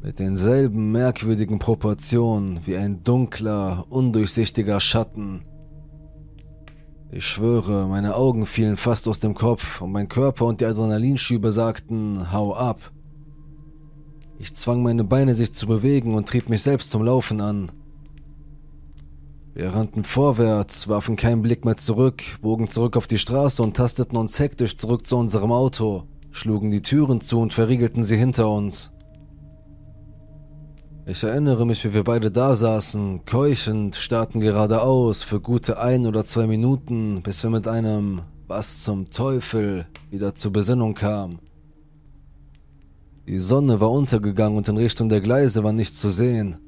Mit 0.00 0.20
denselben 0.20 0.92
merkwürdigen 0.92 1.58
Proportionen 1.58 2.60
wie 2.64 2.76
ein 2.76 3.02
dunkler, 3.02 3.86
undurchsichtiger 3.90 4.78
Schatten. 4.78 5.42
Ich 7.14 7.26
schwöre, 7.26 7.86
meine 7.88 8.14
Augen 8.14 8.46
fielen 8.46 8.78
fast 8.78 9.06
aus 9.06 9.20
dem 9.20 9.34
Kopf 9.34 9.82
und 9.82 9.92
mein 9.92 10.08
Körper 10.08 10.46
und 10.46 10.62
die 10.62 10.64
Adrenalinschübe 10.64 11.52
sagten, 11.52 12.32
hau 12.32 12.54
ab. 12.54 12.90
Ich 14.38 14.54
zwang 14.54 14.82
meine 14.82 15.04
Beine 15.04 15.34
sich 15.34 15.52
zu 15.52 15.66
bewegen 15.66 16.14
und 16.14 16.26
trieb 16.26 16.48
mich 16.48 16.62
selbst 16.62 16.90
zum 16.90 17.02
Laufen 17.02 17.42
an. 17.42 17.70
Wir 19.52 19.74
rannten 19.74 20.04
vorwärts, 20.04 20.88
warfen 20.88 21.16
keinen 21.16 21.42
Blick 21.42 21.66
mehr 21.66 21.76
zurück, 21.76 22.22
bogen 22.40 22.68
zurück 22.68 22.96
auf 22.96 23.06
die 23.06 23.18
Straße 23.18 23.62
und 23.62 23.76
tasteten 23.76 24.16
uns 24.16 24.38
hektisch 24.38 24.78
zurück 24.78 25.06
zu 25.06 25.18
unserem 25.18 25.52
Auto, 25.52 26.04
schlugen 26.30 26.70
die 26.70 26.80
Türen 26.80 27.20
zu 27.20 27.40
und 27.40 27.52
verriegelten 27.52 28.04
sie 28.04 28.16
hinter 28.16 28.48
uns. 28.48 28.90
Ich 31.04 31.24
erinnere 31.24 31.66
mich, 31.66 31.84
wie 31.84 31.94
wir 31.94 32.04
beide 32.04 32.30
da 32.30 32.54
saßen, 32.54 33.24
keuchend, 33.24 33.96
starrten 33.96 34.38
geradeaus 34.38 35.24
für 35.24 35.40
gute 35.40 35.80
ein 35.80 36.06
oder 36.06 36.24
zwei 36.24 36.46
Minuten, 36.46 37.22
bis 37.24 37.42
wir 37.42 37.50
mit 37.50 37.66
einem 37.66 38.22
Was 38.46 38.84
zum 38.84 39.10
Teufel 39.10 39.86
wieder 40.10 40.36
zur 40.36 40.52
Besinnung 40.52 40.94
kamen. 40.94 41.40
Die 43.26 43.40
Sonne 43.40 43.80
war 43.80 43.90
untergegangen 43.90 44.56
und 44.56 44.68
in 44.68 44.76
Richtung 44.76 45.08
der 45.08 45.20
Gleise 45.20 45.64
war 45.64 45.72
nichts 45.72 45.98
zu 46.00 46.08
sehen. 46.10 46.60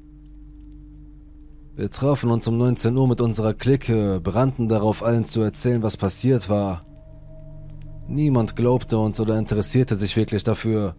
Wir 1.77 1.89
trafen 1.89 2.29
uns 2.29 2.45
um 2.49 2.57
19 2.57 2.97
Uhr 2.97 3.07
mit 3.07 3.21
unserer 3.21 3.53
Clique, 3.53 4.19
brannten 4.21 4.67
darauf, 4.67 5.01
allen 5.01 5.23
zu 5.23 5.39
erzählen, 5.39 5.81
was 5.81 5.95
passiert 5.95 6.49
war. 6.49 6.85
Niemand 8.09 8.57
glaubte 8.57 8.97
uns 8.97 9.17
oder 9.21 9.39
interessierte 9.39 9.95
sich 9.95 10.17
wirklich 10.17 10.43
dafür. 10.43 10.95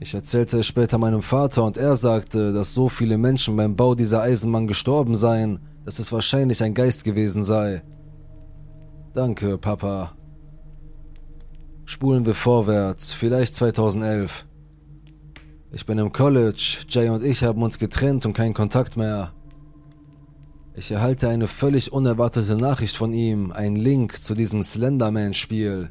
Ich 0.00 0.14
erzählte 0.14 0.58
es 0.58 0.66
später 0.66 0.96
meinem 0.98 1.22
Vater 1.22 1.64
und 1.64 1.76
er 1.76 1.96
sagte, 1.96 2.52
dass 2.52 2.72
so 2.72 2.88
viele 2.88 3.18
Menschen 3.18 3.56
beim 3.56 3.74
Bau 3.74 3.96
dieser 3.96 4.22
Eisenbahn 4.22 4.68
gestorben 4.68 5.16
seien, 5.16 5.58
dass 5.84 5.98
es 5.98 6.12
wahrscheinlich 6.12 6.62
ein 6.62 6.74
Geist 6.74 7.02
gewesen 7.02 7.42
sei. 7.42 7.82
Danke, 9.12 9.58
Papa. 9.58 10.12
Spulen 11.84 12.26
wir 12.26 12.34
vorwärts, 12.34 13.12
vielleicht 13.12 13.56
2011. 13.56 14.46
Ich 15.72 15.84
bin 15.84 15.98
im 15.98 16.12
College, 16.12 16.84
Jay 16.88 17.08
und 17.08 17.24
ich 17.24 17.42
haben 17.42 17.62
uns 17.62 17.78
getrennt 17.78 18.24
und 18.24 18.34
keinen 18.34 18.54
Kontakt 18.54 18.96
mehr. 18.96 19.32
Ich 20.74 20.92
erhalte 20.92 21.28
eine 21.28 21.48
völlig 21.48 21.92
unerwartete 21.92 22.56
Nachricht 22.56 22.96
von 22.96 23.12
ihm, 23.12 23.50
einen 23.50 23.74
Link 23.74 24.22
zu 24.22 24.36
diesem 24.36 24.62
Slenderman-Spiel. 24.62 25.90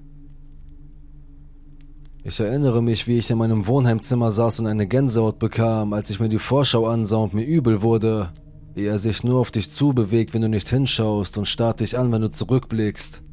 Ich 2.28 2.42
erinnere 2.42 2.84
mich, 2.84 3.08
wie 3.08 3.20
ich 3.20 3.32
in 3.32 3.38
meinem 3.38 3.68
Wohnheimzimmer 3.68 4.32
saß 4.32 4.60
und 4.60 4.68
eine 4.68 4.86
Gänsehaut 4.86 5.40
bekam, 5.40 5.94
als 5.94 6.10
ich 6.10 6.20
mir 6.20 6.28
die 6.28 6.40
Vorschau 6.40 6.86
ansah 6.86 7.20
und 7.20 7.34
mir 7.34 7.46
übel 7.46 7.82
wurde, 7.82 8.34
wie 8.76 8.84
er 8.84 9.00
sich 9.00 9.24
nur 9.24 9.40
auf 9.40 9.50
dich 9.50 9.70
zubewegt, 9.70 10.34
wenn 10.34 10.42
du 10.42 10.50
nicht 10.50 10.68
hinschaust 10.68 11.38
und 11.38 11.48
starrt 11.48 11.80
dich 11.80 11.98
an, 11.98 12.12
wenn 12.12 12.22
du 12.22 12.30
zurückblickst. 12.30 13.24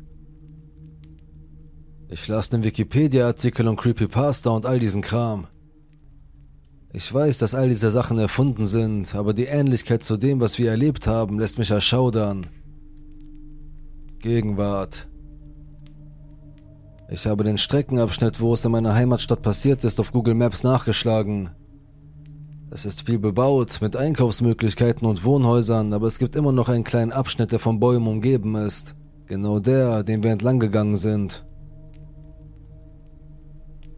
Ich 2.08 2.28
las 2.28 2.50
den 2.50 2.62
Wikipedia-Artikel 2.62 3.66
und 3.66 3.80
Creepypasta 3.80 4.50
und 4.50 4.64
all 4.64 4.78
diesen 4.78 5.02
Kram. 5.02 5.48
Ich 6.92 7.12
weiß, 7.12 7.38
dass 7.38 7.56
all 7.56 7.68
diese 7.68 7.90
Sachen 7.90 8.20
erfunden 8.20 8.64
sind, 8.64 9.16
aber 9.16 9.34
die 9.34 9.46
Ähnlichkeit 9.46 10.04
zu 10.04 10.16
dem, 10.16 10.38
was 10.38 10.56
wir 10.60 10.70
erlebt 10.70 11.08
haben, 11.08 11.40
lässt 11.40 11.58
mich 11.58 11.72
erschaudern. 11.72 12.46
Gegenwart. 14.20 15.08
Ich 17.14 17.28
habe 17.28 17.44
den 17.44 17.58
Streckenabschnitt, 17.58 18.40
wo 18.40 18.54
es 18.54 18.64
in 18.64 18.72
meiner 18.72 18.92
Heimatstadt 18.92 19.40
passiert 19.40 19.84
ist, 19.84 20.00
auf 20.00 20.10
Google 20.10 20.34
Maps 20.34 20.64
nachgeschlagen. 20.64 21.50
Es 22.72 22.84
ist 22.84 23.06
viel 23.06 23.20
bebaut, 23.20 23.78
mit 23.80 23.94
Einkaufsmöglichkeiten 23.94 25.06
und 25.06 25.24
Wohnhäusern, 25.24 25.92
aber 25.92 26.08
es 26.08 26.18
gibt 26.18 26.34
immer 26.34 26.50
noch 26.50 26.68
einen 26.68 26.82
kleinen 26.82 27.12
Abschnitt, 27.12 27.52
der 27.52 27.60
von 27.60 27.78
Bäumen 27.78 28.08
umgeben 28.08 28.56
ist. 28.56 28.96
Genau 29.26 29.60
der, 29.60 30.02
den 30.02 30.24
wir 30.24 30.32
entlang 30.32 30.58
gegangen 30.58 30.96
sind. 30.96 31.46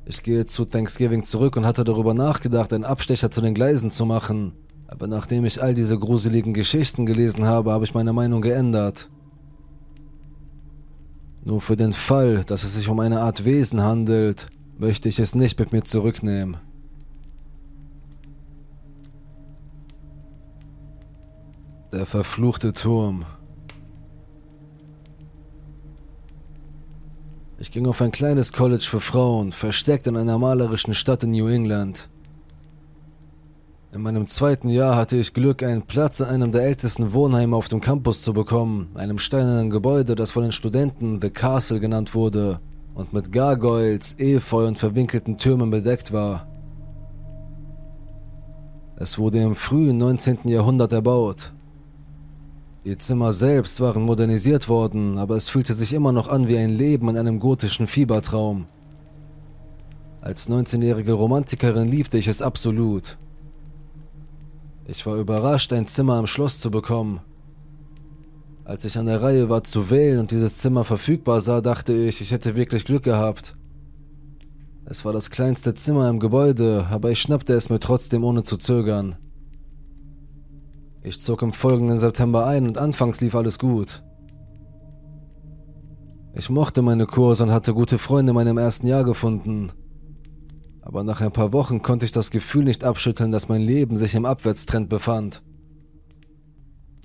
Ich 0.05 0.23
gehe 0.23 0.45
zu 0.45 0.67
Thanksgiving 0.67 1.25
zurück 1.25 1.57
und 1.57 1.65
hatte 1.65 1.85
darüber 1.85 2.13
nachgedacht, 2.13 2.75
einen 2.75 2.85
Abstecher 2.85 3.31
zu 3.31 3.41
den 3.41 3.55
Gleisen 3.55 3.91
zu 3.91 4.05
machen. 4.05 4.53
Aber 4.89 5.07
nachdem 5.07 5.47
ich 5.47 5.63
all 5.63 5.75
diese 5.75 5.99
gruseligen 5.99 6.53
Geschichten 6.53 7.07
gelesen 7.07 7.47
habe, 7.47 7.73
habe 7.73 7.87
ich 7.87 7.95
meine 7.95 8.13
Meinung 8.13 8.43
geändert. 8.43 9.09
Nur 11.47 11.61
für 11.61 11.77
den 11.77 11.93
Fall, 11.93 12.43
dass 12.45 12.65
es 12.65 12.75
sich 12.75 12.89
um 12.89 12.99
eine 12.99 13.21
Art 13.21 13.45
Wesen 13.45 13.81
handelt, 13.81 14.49
möchte 14.79 15.09
ich 15.09 15.21
es 15.21 15.37
nicht 15.37 15.61
mit 15.61 15.71
mir 15.71 15.85
zurücknehmen. 15.85 16.57
Der 21.93 22.05
verfluchte 22.05 22.73
Turm. 22.73 23.25
Ich 27.59 27.71
ging 27.71 27.87
auf 27.87 28.03
ein 28.03 28.11
kleines 28.11 28.53
College 28.53 28.85
für 28.85 29.01
Frauen, 29.01 29.53
versteckt 29.53 30.09
in 30.09 30.17
einer 30.17 30.39
malerischen 30.39 30.95
Stadt 30.95 31.23
in 31.23 31.31
New 31.31 31.47
England. 31.47 32.09
In 33.97 34.03
meinem 34.03 34.27
zweiten 34.27 34.69
Jahr 34.69 34.95
hatte 34.95 35.17
ich 35.17 35.33
Glück, 35.33 35.63
einen 35.63 35.81
Platz 35.81 36.21
in 36.21 36.27
einem 36.27 36.53
der 36.53 36.65
ältesten 36.65 37.15
Wohnheime 37.15 37.57
auf 37.57 37.69
dem 37.69 37.81
Campus 37.81 38.21
zu 38.21 38.35
bekommen, 38.35 38.91
einem 38.95 39.19
steinernen 39.19 39.71
Gebäude, 39.71 40.15
das 40.15 40.33
von 40.33 40.43
den 40.43 40.53
Studenten 40.53 41.19
The 41.23 41.31
Castle 41.31 41.81
genannt 41.81 42.15
wurde 42.15 42.61
und 42.93 43.15
mit 43.15 43.33
Gargoyles, 43.33 44.17
Efeu 44.19 44.67
und 44.67 44.79
verwinkelten 44.79 45.39
Türmen 45.39 45.71
bedeckt 45.71 46.13
war. 46.13 46.47
Es 48.97 49.19
wurde 49.19 49.41
im 49.41 49.55
frühen 49.55 49.97
19. 49.97 50.41
Jahrhundert 50.45 50.93
erbaut. 50.93 51.55
Die 52.85 52.99
Zimmer 52.99 53.33
selbst 53.33 53.81
waren 53.81 54.03
modernisiert 54.03 54.69
worden, 54.69 55.17
aber 55.17 55.37
es 55.37 55.49
fühlte 55.49 55.73
sich 55.73 55.95
immer 55.95 56.13
noch 56.13 56.29
an 56.29 56.49
wie 56.49 56.59
ein 56.59 56.69
Leben 56.69 57.09
in 57.09 57.17
einem 57.17 57.41
gotischen 57.41 57.87
Fiebertraum. 57.87 58.67
Als 60.21 60.51
19-jährige 60.51 61.15
Romantikerin 61.15 61.91
liebte 61.91 62.19
ich 62.19 62.29
es 62.29 62.43
absolut. 62.43 63.17
Ich 64.89 65.05
war 65.05 65.17
überrascht, 65.17 65.73
ein 65.73 65.87
Zimmer 65.87 66.19
im 66.19 66.29
Schloss 66.29 66.61
zu 66.61 66.71
bekommen. 66.71 67.21
Als 68.65 68.85
ich 68.85 68.99
an 68.99 69.07
der 69.07 69.21
Reihe 69.21 69.49
war 69.49 69.65
zu 69.65 69.91
wählen 69.91 70.21
und 70.21 70.31
dieses 70.31 70.59
Zimmer 70.59 70.85
verfügbar 70.85 71.41
sah, 71.41 71.61
dachte 71.61 71.93
ich, 71.93 72.21
ich 72.21 72.31
hätte 72.31 72.55
wirklich 72.55 72.85
Glück 72.85 73.03
gehabt. 73.03 73.57
Es 74.85 75.05
war 75.05 75.13
das 75.13 75.31
kleinste 75.31 75.75
Zimmer 75.75 76.09
im 76.09 76.21
Gebäude, 76.21 76.87
aber 76.91 77.11
ich 77.11 77.21
schnappte 77.21 77.55
es 77.55 77.69
mir 77.69 77.81
trotzdem 77.81 78.23
ohne 78.23 78.45
zu 78.45 78.57
zögern. 78.57 79.17
Ich 81.03 81.21
zog 81.21 81.43
im 81.43 81.53
folgenden 81.53 81.97
September 81.97 82.47
ein 82.47 82.67
und 82.67 82.79
anfangs 82.79 83.21
lief 83.21 83.35
alles 83.35 83.59
gut. 83.59 84.05
Ich 86.35 86.49
mochte 86.49 86.83
meine 86.83 87.07
Kurse 87.07 87.43
und 87.43 87.51
hatte 87.51 87.75
gute 87.75 87.99
Freunde 87.99 88.31
in 88.31 88.35
meinem 88.37 88.59
ersten 88.59 88.87
Jahr 88.87 89.03
gefunden. 89.03 89.73
Aber 90.87 91.03
nach 91.03 91.21
ein 91.21 91.33
paar 91.33 91.53
Wochen 91.53 91.83
konnte 91.83 92.05
ich 92.07 92.13
das 92.13 92.31
Gefühl 92.31 92.63
nicht 92.63 92.85
abschütteln, 92.85 93.33
dass 93.33 93.49
mein 93.49 93.61
Leben 93.61 93.97
sich 93.97 94.15
im 94.15 94.25
Abwärtstrend 94.25 94.89
befand. 94.89 95.43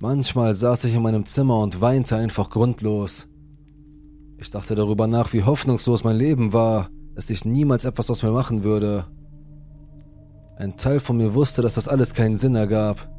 Manchmal 0.00 0.54
saß 0.54 0.84
ich 0.84 0.94
in 0.94 1.02
meinem 1.02 1.26
Zimmer 1.26 1.58
und 1.58 1.80
weinte 1.80 2.14
einfach 2.14 2.48
grundlos. 2.48 3.26
Ich 4.38 4.50
dachte 4.50 4.76
darüber 4.76 5.08
nach, 5.08 5.32
wie 5.32 5.42
hoffnungslos 5.42 6.04
mein 6.04 6.14
Leben 6.14 6.52
war, 6.52 6.90
dass 7.16 7.28
ich 7.28 7.44
niemals 7.44 7.84
etwas 7.84 8.08
aus 8.08 8.22
mir 8.22 8.30
machen 8.30 8.62
würde. 8.62 9.06
Ein 10.56 10.76
Teil 10.76 11.00
von 11.00 11.16
mir 11.16 11.34
wusste, 11.34 11.60
dass 11.60 11.74
das 11.74 11.88
alles 11.88 12.14
keinen 12.14 12.38
Sinn 12.38 12.54
ergab. 12.54 13.10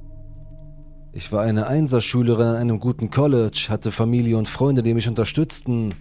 Ich 1.12 1.30
war 1.34 1.42
eine 1.42 1.68
Einserschülerin 1.68 2.48
an 2.48 2.56
einem 2.56 2.80
guten 2.80 3.10
College, 3.10 3.68
hatte 3.68 3.92
Familie 3.92 4.38
und 4.38 4.48
Freunde, 4.48 4.82
die 4.82 4.94
mich 4.94 5.10
unterstützten, 5.10 5.94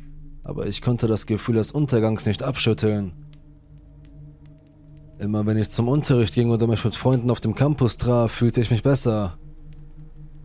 aber 0.45 0.67
ich 0.67 0.83
konnte 0.83 1.09
das 1.09 1.27
Gefühl 1.27 1.57
des 1.57 1.73
Untergangs 1.73 2.27
nicht 2.27 2.45
abschütteln. 2.45 3.13
Immer 5.23 5.47
wenn 5.47 5.57
ich 5.57 5.71
zum 5.71 5.87
Unterricht 5.87 6.35
ging 6.35 6.51
oder 6.51 6.67
mich 6.67 6.85
mit 6.85 6.97
Freunden 6.97 7.31
auf 7.31 7.39
dem 7.39 7.55
Campus 7.55 7.97
traf, 7.97 8.33
fühlte 8.33 8.61
ich 8.61 8.73
mich 8.73 8.83
besser. 8.83 9.39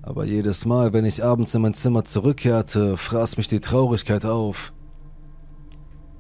Aber 0.04 0.24
jedes 0.24 0.66
Mal, 0.66 0.94
wenn 0.94 1.04
ich 1.04 1.24
abends 1.24 1.56
in 1.56 1.64
mein 1.64 1.74
Zimmer 1.74 2.04
zurückkehrte, 2.04 2.96
fraß 2.96 3.38
mich 3.38 3.48
die 3.48 3.60
Traurigkeit 3.60 4.24
auf. 4.24 4.72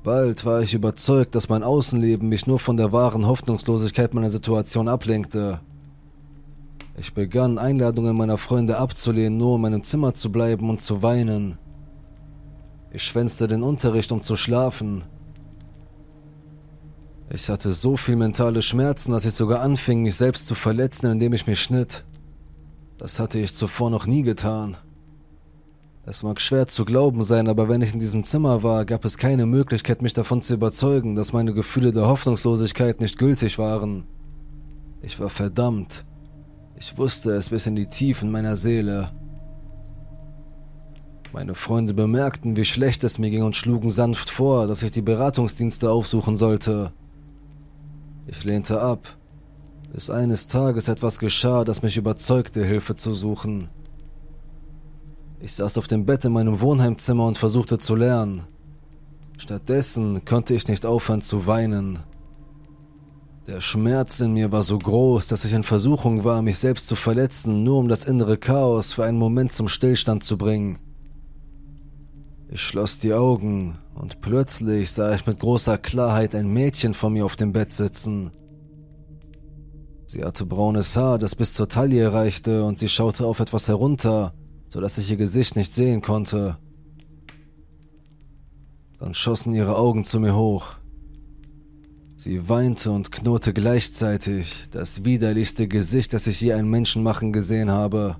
Bald 0.04 0.44
war 0.44 0.64
ich 0.64 0.74
überzeugt, 0.74 1.36
dass 1.36 1.50
mein 1.50 1.62
Außenleben 1.62 2.28
mich 2.28 2.48
nur 2.48 2.58
von 2.58 2.78
der 2.78 2.92
wahren 2.92 3.28
Hoffnungslosigkeit 3.28 4.16
meiner 4.16 4.32
Situation 4.32 4.88
ablenkte. 4.88 5.60
Ich 6.98 7.14
begann 7.14 7.60
Einladungen 7.60 8.18
meiner 8.18 8.40
Freunde 8.40 8.79
abzulehnen, 8.79 9.38
nur 9.38 9.58
in 9.58 9.62
meinem 9.62 9.84
Zimmer 9.84 10.16
zu 10.16 10.31
bleiben 10.31 10.72
und 10.72 10.81
zu 10.81 11.03
weinen. 11.03 11.60
Ich 12.90 13.03
schwänzte 13.03 13.48
den 13.48 13.62
Unterricht, 13.62 14.12
um 14.12 14.24
zu 14.24 14.36
schlafen. 14.36 15.03
Ich 17.29 17.50
hatte 17.50 17.74
so 17.74 17.98
viel 17.98 18.16
mentale 18.16 18.61
Schmerzen, 18.61 19.11
dass 19.11 19.25
ich 19.25 19.33
sogar 19.33 19.61
anfing, 19.61 20.01
mich 20.01 20.16
selbst 20.16 20.48
zu 20.48 20.55
verletzen, 20.55 21.11
indem 21.11 21.33
ich 21.33 21.46
mich 21.46 21.59
schnitt. 21.59 22.05
Das 22.98 23.20
hatte 23.20 23.37
ich 23.40 23.53
zuvor 23.53 23.90
noch 23.90 24.07
nie 24.07 24.24
getan. 24.24 24.77
Es 26.05 26.24
mag 26.24 26.40
schwer 26.40 26.68
zu 26.68 26.85
glauben 26.85 27.22
sein, 27.24 27.50
aber 27.50 27.68
wenn 27.68 27.81
ich 27.81 27.94
in 27.94 28.00
diesem 28.00 28.24
Zimmer 28.24 28.63
war, 28.63 28.85
gab 28.85 29.03
es 29.03 29.18
keine 29.18 29.46
Möglichkeit, 29.46 30.01
mich 30.01 30.13
davon 30.13 30.42
zu 30.42 30.53
überzeugen, 30.53 31.16
dass 31.16 31.33
meine 31.33 31.53
Gefühle 31.53 31.92
der 31.92 32.07
Hoffnungslosigkeit 32.07 33.01
nicht 33.01 33.18
gültig 33.18 33.59
waren. 33.59 34.05
Ich 35.01 35.20
war 35.20 35.27
verdammt. 35.27 36.05
Ich 36.79 36.98
wusste 36.98 37.31
es 37.31 37.50
bis 37.50 37.68
in 37.68 37.75
die 37.75 37.87
Tiefen 37.87 38.31
meiner 38.31 38.55
Seele. 38.55 39.11
Meine 41.33 41.55
Freunde 41.55 41.94
bemerkten, 41.94 42.55
wie 42.55 42.66
schlecht 42.66 43.03
es 43.03 43.20
mir 43.20 43.29
ging 43.29 43.44
und 43.44 43.57
schlugen 43.57 43.92
sanft 43.92 44.29
vor, 44.29 44.68
dass 44.68 44.83
ich 44.83 44.92
die 44.92 45.01
Beratungsdienste 45.01 45.92
aufsuchen 45.92 46.37
sollte. 46.37 46.94
Ich 48.29 48.44
lehnte 48.44 48.81
ab, 48.81 49.18
bis 49.94 50.09
eines 50.09 50.48
Tages 50.48 50.90
etwas 50.90 51.18
geschah, 51.18 51.63
das 51.63 51.81
mich 51.81 51.96
überzeugte, 51.96 52.63
Hilfe 52.63 52.96
zu 52.96 53.13
suchen. 53.13 53.70
Ich 55.40 55.53
saß 55.53 55.77
auf 55.77 55.87
dem 55.87 56.05
Bett 56.05 56.25
in 56.25 56.33
meinem 56.33 56.59
Wohnheimzimmer 56.59 57.25
und 57.25 57.37
versuchte 57.37 57.77
zu 57.77 57.96
lernen. 57.96 58.44
Stattdessen 59.37 60.25
konnte 60.25 60.53
ich 60.55 60.68
nicht 60.68 60.85
aufhören 60.85 61.22
zu 61.22 61.48
weinen. 61.48 62.00
Der 63.48 63.61
Schmerz 63.61 64.20
in 64.20 64.33
mir 64.33 64.51
war 64.51 64.63
so 64.63 64.77
groß, 64.77 65.27
dass 65.27 65.46
ich 65.46 65.53
in 65.53 65.63
Versuchung 65.63 66.25
war, 66.25 66.42
mich 66.42 66.57
selbst 66.57 66.87
zu 66.87 66.98
verletzen, 66.98 67.63
nur 67.63 67.77
um 67.77 67.87
das 67.87 68.03
innere 68.03 68.37
Chaos 68.37 68.92
für 68.92 69.05
einen 69.05 69.18
Moment 69.18 69.53
zum 69.53 69.70
Stillstand 69.70 70.25
zu 70.25 70.37
bringen. 70.37 70.79
Ich 72.50 72.62
schloss 72.62 72.98
die 73.00 73.14
Augen 73.14 73.77
und 73.94 74.22
plötzlich 74.22 74.92
sah 74.92 75.14
ich 75.14 75.25
mit 75.25 75.40
großer 75.40 75.77
Klarheit 75.77 76.33
ein 76.33 76.48
Mädchen 76.48 76.94
vor 76.94 77.10
mir 77.10 77.25
auf 77.25 77.36
dem 77.36 77.51
Bett 77.51 77.74
sitzen. 77.74 78.31
Sie 80.05 80.24
hatte 80.24 80.46
braunes 80.46 80.96
Haar, 80.96 81.18
das 81.18 81.36
bis 81.36 81.53
zur 81.53 81.68
Taille 81.68 82.14
reichte, 82.14 82.64
und 82.64 82.79
sie 82.79 82.88
schaute 82.88 83.25
auf 83.25 83.42
etwas 83.42 83.68
herunter, 83.68 84.33
so 84.70 84.79
dass 84.79 84.98
ich 84.98 85.12
ihr 85.12 85.18
Gesicht 85.18 85.57
nicht 85.57 85.75
sehen 85.75 86.01
konnte. 86.01 86.57
Dann 89.00 89.14
schossen 89.14 89.53
ihre 89.53 89.75
Augen 89.75 90.05
zu 90.05 90.22
mir 90.22 90.36
hoch. 90.36 90.75
Sie 92.16 92.48
weinte 92.48 92.92
und 92.92 93.12
knurrte 93.12 93.53
gleichzeitig, 93.53 94.70
das 94.72 95.03
widerlichste 95.03 95.68
Gesicht, 95.68 96.14
das 96.14 96.25
ich 96.27 96.40
je 96.40 96.53
einen 96.53 96.70
Menschen 96.70 97.03
machen 97.03 97.33
gesehen 97.33 97.70
habe. 97.70 98.16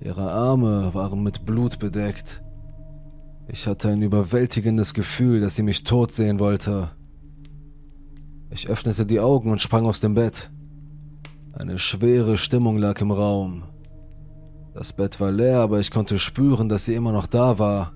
Ihre 0.00 0.32
Arme 0.32 0.94
waren 0.94 1.22
mit 1.22 1.44
Blut 1.44 1.78
bedeckt. 1.78 2.42
Ich 3.50 3.66
hatte 3.66 3.88
ein 3.88 4.02
überwältigendes 4.02 4.92
Gefühl, 4.92 5.40
dass 5.40 5.56
sie 5.56 5.62
mich 5.62 5.82
tot 5.82 6.12
sehen 6.12 6.38
wollte. 6.38 6.90
Ich 8.50 8.68
öffnete 8.68 9.06
die 9.06 9.20
Augen 9.20 9.50
und 9.50 9.62
sprang 9.62 9.86
aus 9.86 10.00
dem 10.00 10.14
Bett. 10.14 10.50
Eine 11.54 11.78
schwere 11.78 12.36
Stimmung 12.36 12.76
lag 12.76 13.00
im 13.00 13.10
Raum. 13.10 13.64
Das 14.74 14.92
Bett 14.92 15.18
war 15.18 15.32
leer, 15.32 15.60
aber 15.60 15.80
ich 15.80 15.90
konnte 15.90 16.18
spüren, 16.18 16.68
dass 16.68 16.84
sie 16.84 16.94
immer 16.94 17.10
noch 17.10 17.26
da 17.26 17.58
war. 17.58 17.92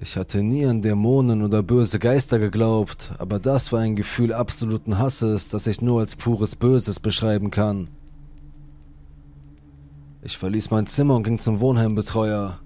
Ich 0.00 0.16
hatte 0.16 0.44
nie 0.44 0.64
an 0.64 0.80
Dämonen 0.80 1.42
oder 1.42 1.64
böse 1.64 1.98
Geister 1.98 2.38
geglaubt, 2.38 3.12
aber 3.18 3.40
das 3.40 3.72
war 3.72 3.80
ein 3.80 3.96
Gefühl 3.96 4.32
absoluten 4.32 4.98
Hasses, 4.98 5.50
das 5.50 5.66
ich 5.66 5.82
nur 5.82 6.00
als 6.00 6.14
pures 6.14 6.54
Böses 6.54 7.00
beschreiben 7.00 7.50
kann. 7.50 7.88
Ich 10.22 10.38
verließ 10.38 10.70
mein 10.70 10.86
Zimmer 10.86 11.16
und 11.16 11.24
ging 11.24 11.40
zum 11.40 11.58
Wohnheimbetreuer. 11.58 12.60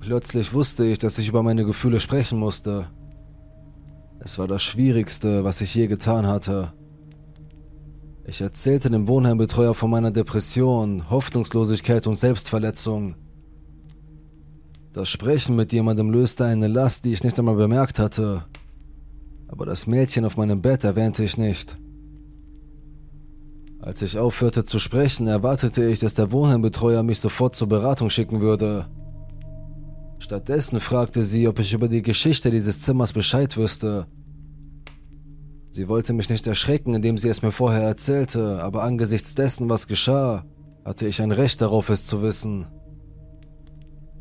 Plötzlich 0.00 0.54
wusste 0.54 0.86
ich, 0.86 0.98
dass 0.98 1.18
ich 1.18 1.28
über 1.28 1.42
meine 1.42 1.64
Gefühle 1.64 2.00
sprechen 2.00 2.38
musste. 2.38 2.88
Es 4.18 4.38
war 4.38 4.48
das 4.48 4.62
Schwierigste, 4.62 5.44
was 5.44 5.60
ich 5.60 5.74
je 5.74 5.86
getan 5.86 6.26
hatte. 6.26 6.72
Ich 8.24 8.40
erzählte 8.40 8.90
dem 8.90 9.08
Wohnheimbetreuer 9.08 9.74
von 9.74 9.90
meiner 9.90 10.10
Depression, 10.10 11.10
Hoffnungslosigkeit 11.10 12.06
und 12.06 12.16
Selbstverletzung. 12.16 13.14
Das 14.92 15.08
Sprechen 15.08 15.54
mit 15.54 15.72
jemandem 15.72 16.10
löste 16.10 16.44
eine 16.44 16.66
Last, 16.66 17.04
die 17.04 17.12
ich 17.12 17.22
nicht 17.22 17.38
einmal 17.38 17.56
bemerkt 17.56 17.98
hatte. 17.98 18.44
Aber 19.48 19.66
das 19.66 19.86
Mädchen 19.86 20.24
auf 20.24 20.36
meinem 20.36 20.62
Bett 20.62 20.84
erwähnte 20.84 21.24
ich 21.24 21.36
nicht. 21.36 21.76
Als 23.80 24.02
ich 24.02 24.18
aufhörte 24.18 24.64
zu 24.64 24.78
sprechen, 24.78 25.26
erwartete 25.26 25.84
ich, 25.84 25.98
dass 25.98 26.14
der 26.14 26.32
Wohnheimbetreuer 26.32 27.02
mich 27.02 27.20
sofort 27.20 27.54
zur 27.54 27.68
Beratung 27.68 28.10
schicken 28.10 28.40
würde. 28.40 28.86
Stattdessen 30.20 30.80
fragte 30.80 31.24
sie, 31.24 31.48
ob 31.48 31.58
ich 31.58 31.72
über 31.72 31.88
die 31.88 32.02
Geschichte 32.02 32.50
dieses 32.50 32.82
Zimmers 32.82 33.12
Bescheid 33.12 33.56
wüsste. 33.56 34.06
Sie 35.70 35.88
wollte 35.88 36.12
mich 36.12 36.28
nicht 36.28 36.46
erschrecken, 36.46 36.94
indem 36.94 37.16
sie 37.16 37.30
es 37.30 37.42
mir 37.42 37.52
vorher 37.52 37.82
erzählte, 37.82 38.62
aber 38.62 38.82
angesichts 38.82 39.34
dessen, 39.34 39.70
was 39.70 39.86
geschah, 39.86 40.44
hatte 40.84 41.08
ich 41.08 41.22
ein 41.22 41.32
Recht 41.32 41.62
darauf, 41.62 41.88
es 41.88 42.06
zu 42.06 42.22
wissen. 42.22 42.66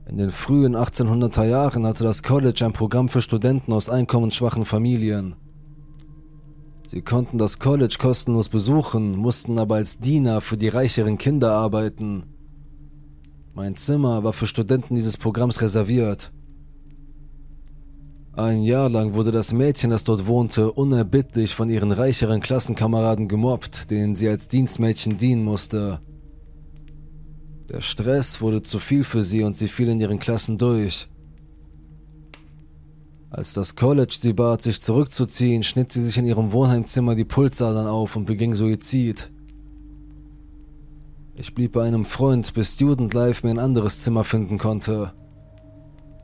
In 0.07 0.17
den 0.17 0.31
frühen 0.31 0.75
1800er 0.75 1.45
Jahren 1.45 1.85
hatte 1.85 2.05
das 2.05 2.23
College 2.23 2.65
ein 2.65 2.73
Programm 2.73 3.09
für 3.09 3.21
Studenten 3.21 3.73
aus 3.73 3.89
einkommensschwachen 3.89 4.65
Familien. 4.65 5.35
Sie 6.87 7.01
konnten 7.01 7.37
das 7.37 7.59
College 7.59 7.97
kostenlos 7.99 8.49
besuchen, 8.49 9.17
mussten 9.17 9.59
aber 9.59 9.75
als 9.75 9.99
Diener 9.99 10.41
für 10.41 10.57
die 10.57 10.69
reicheren 10.69 11.17
Kinder 11.17 11.51
arbeiten. 11.51 12.38
Mein 13.59 13.75
Zimmer 13.75 14.23
war 14.23 14.31
für 14.31 14.47
Studenten 14.47 14.95
dieses 14.95 15.17
Programms 15.17 15.59
reserviert. 15.59 16.31
Ein 18.31 18.63
Jahr 18.63 18.87
lang 18.87 19.15
wurde 19.15 19.31
das 19.31 19.51
Mädchen, 19.51 19.89
das 19.89 20.05
dort 20.05 20.27
wohnte, 20.27 20.71
unerbittlich 20.71 21.55
von 21.55 21.67
ihren 21.67 21.91
reicheren 21.91 22.39
Klassenkameraden 22.39 23.27
gemobbt, 23.27 23.91
denen 23.91 24.15
sie 24.15 24.29
als 24.29 24.47
Dienstmädchen 24.47 25.17
dienen 25.17 25.43
musste. 25.43 25.99
Der 27.67 27.81
Stress 27.81 28.39
wurde 28.39 28.61
zu 28.61 28.79
viel 28.79 29.03
für 29.03 29.23
sie 29.23 29.43
und 29.43 29.57
sie 29.57 29.67
fiel 29.67 29.89
in 29.89 29.99
ihren 29.99 30.19
Klassen 30.19 30.57
durch. 30.57 31.09
Als 33.29 33.51
das 33.55 33.75
College 33.75 34.15
sie 34.21 34.31
bat, 34.31 34.63
sich 34.63 34.79
zurückzuziehen, 34.79 35.63
schnitt 35.63 35.91
sie 35.91 36.01
sich 36.01 36.17
in 36.17 36.25
ihrem 36.25 36.53
Wohnheimzimmer 36.53 37.13
die 37.13 37.25
Pulsadern 37.25 37.87
auf 37.87 38.15
und 38.15 38.23
beging 38.23 38.55
Suizid. 38.55 39.29
Ich 41.39 41.55
blieb 41.55 41.71
bei 41.71 41.87
einem 41.87 42.03
Freund, 42.03 42.53
bis 42.53 42.73
Student 42.73 43.13
Life 43.13 43.47
mir 43.47 43.53
ein 43.53 43.59
anderes 43.59 44.01
Zimmer 44.01 44.25
finden 44.25 44.57
konnte. 44.57 45.13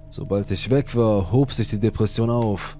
Sobald 0.09 0.51
ich 0.51 0.69
weg 0.69 0.93
war, 0.93 1.31
hob 1.31 1.53
sich 1.53 1.69
die 1.69 1.79
Depression 1.79 2.29
auf. 2.29 2.77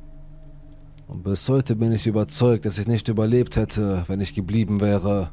Und 1.08 1.24
bis 1.24 1.48
heute 1.48 1.78
bin 1.78 1.94
ich 1.94 2.08
überzeugt, 2.08 2.66
dass 2.66 2.78
ich 2.78 2.88
nicht 2.88 3.08
überlebt 3.08 3.56
hätte, 3.56 4.04
wenn 4.08 4.20
ich 4.20 4.36
geblieben 4.36 4.82
wäre. 4.82 5.32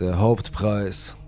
Der 0.00 0.18
Hauptpreis. 0.18 1.18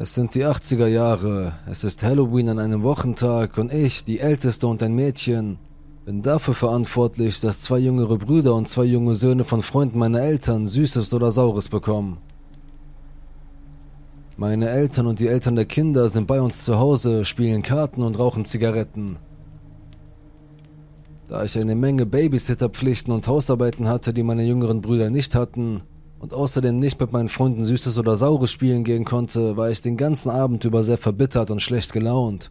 Es 0.00 0.14
sind 0.14 0.36
die 0.36 0.46
80er 0.46 0.86
Jahre, 0.86 1.54
es 1.68 1.82
ist 1.82 2.04
Halloween 2.04 2.50
an 2.50 2.60
einem 2.60 2.84
Wochentag 2.84 3.58
und 3.58 3.74
ich, 3.74 4.04
die 4.04 4.20
Älteste 4.20 4.68
und 4.68 4.80
ein 4.80 4.94
Mädchen, 4.94 5.58
bin 6.04 6.22
dafür 6.22 6.54
verantwortlich, 6.54 7.40
dass 7.40 7.62
zwei 7.62 7.78
jüngere 7.78 8.16
Brüder 8.16 8.54
und 8.54 8.68
zwei 8.68 8.84
junge 8.84 9.16
Söhne 9.16 9.42
von 9.42 9.60
Freunden 9.60 9.98
meiner 9.98 10.20
Eltern 10.20 10.68
Süßes 10.68 11.12
oder 11.14 11.32
Saures 11.32 11.68
bekommen. 11.68 12.18
Meine 14.36 14.68
Eltern 14.68 15.08
und 15.08 15.18
die 15.18 15.26
Eltern 15.26 15.56
der 15.56 15.64
Kinder 15.64 16.08
sind 16.08 16.28
bei 16.28 16.40
uns 16.40 16.64
zu 16.64 16.78
Hause, 16.78 17.24
spielen 17.24 17.62
Karten 17.62 18.02
und 18.02 18.20
rauchen 18.20 18.44
Zigaretten. 18.44 19.16
Da 21.26 21.42
ich 21.42 21.58
eine 21.58 21.74
Menge 21.74 22.06
Babysitterpflichten 22.06 23.12
und 23.12 23.26
Hausarbeiten 23.26 23.88
hatte, 23.88 24.12
die 24.12 24.22
meine 24.22 24.44
jüngeren 24.44 24.80
Brüder 24.80 25.10
nicht 25.10 25.34
hatten, 25.34 25.82
und 26.18 26.34
außerdem 26.34 26.78
nicht 26.78 27.00
mit 27.00 27.12
meinen 27.12 27.28
Freunden 27.28 27.64
Süßes 27.64 27.98
oder 27.98 28.16
Saures 28.16 28.50
spielen 28.50 28.84
gehen 28.84 29.04
konnte, 29.04 29.56
war 29.56 29.70
ich 29.70 29.80
den 29.80 29.96
ganzen 29.96 30.30
Abend 30.30 30.64
über 30.64 30.84
sehr 30.84 30.98
verbittert 30.98 31.50
und 31.50 31.62
schlecht 31.62 31.92
gelaunt. 31.92 32.50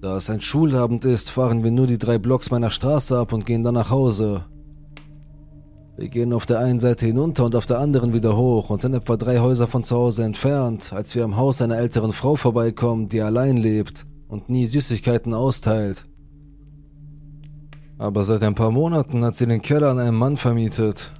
Da 0.00 0.16
es 0.16 0.30
ein 0.30 0.40
Schulabend 0.40 1.04
ist, 1.04 1.30
fahren 1.30 1.62
wir 1.62 1.70
nur 1.70 1.86
die 1.86 1.98
drei 1.98 2.18
Blocks 2.18 2.50
meiner 2.50 2.70
Straße 2.70 3.18
ab 3.18 3.32
und 3.32 3.44
gehen 3.44 3.62
dann 3.62 3.74
nach 3.74 3.90
Hause. 3.90 4.46
Wir 5.96 6.08
gehen 6.08 6.32
auf 6.32 6.46
der 6.46 6.60
einen 6.60 6.80
Seite 6.80 7.04
hinunter 7.04 7.44
und 7.44 7.54
auf 7.54 7.66
der 7.66 7.78
anderen 7.78 8.14
wieder 8.14 8.34
hoch 8.34 8.70
und 8.70 8.80
sind 8.80 8.94
etwa 8.94 9.18
drei 9.18 9.40
Häuser 9.40 9.66
von 9.66 9.84
zu 9.84 9.96
Hause 9.96 10.24
entfernt, 10.24 10.94
als 10.94 11.14
wir 11.14 11.24
am 11.24 11.36
Haus 11.36 11.60
einer 11.60 11.76
älteren 11.76 12.14
Frau 12.14 12.36
vorbeikommen, 12.36 13.10
die 13.10 13.20
allein 13.20 13.58
lebt 13.58 14.06
und 14.26 14.48
nie 14.48 14.64
Süßigkeiten 14.64 15.34
austeilt. 15.34 16.06
Aber 18.00 18.24
seit 18.24 18.42
ein 18.42 18.54
paar 18.54 18.70
Monaten 18.70 19.22
hat 19.22 19.36
sie 19.36 19.46
den 19.46 19.60
Keller 19.60 19.90
an 19.90 19.98
einen 19.98 20.16
Mann 20.16 20.38
vermietet. 20.38 21.12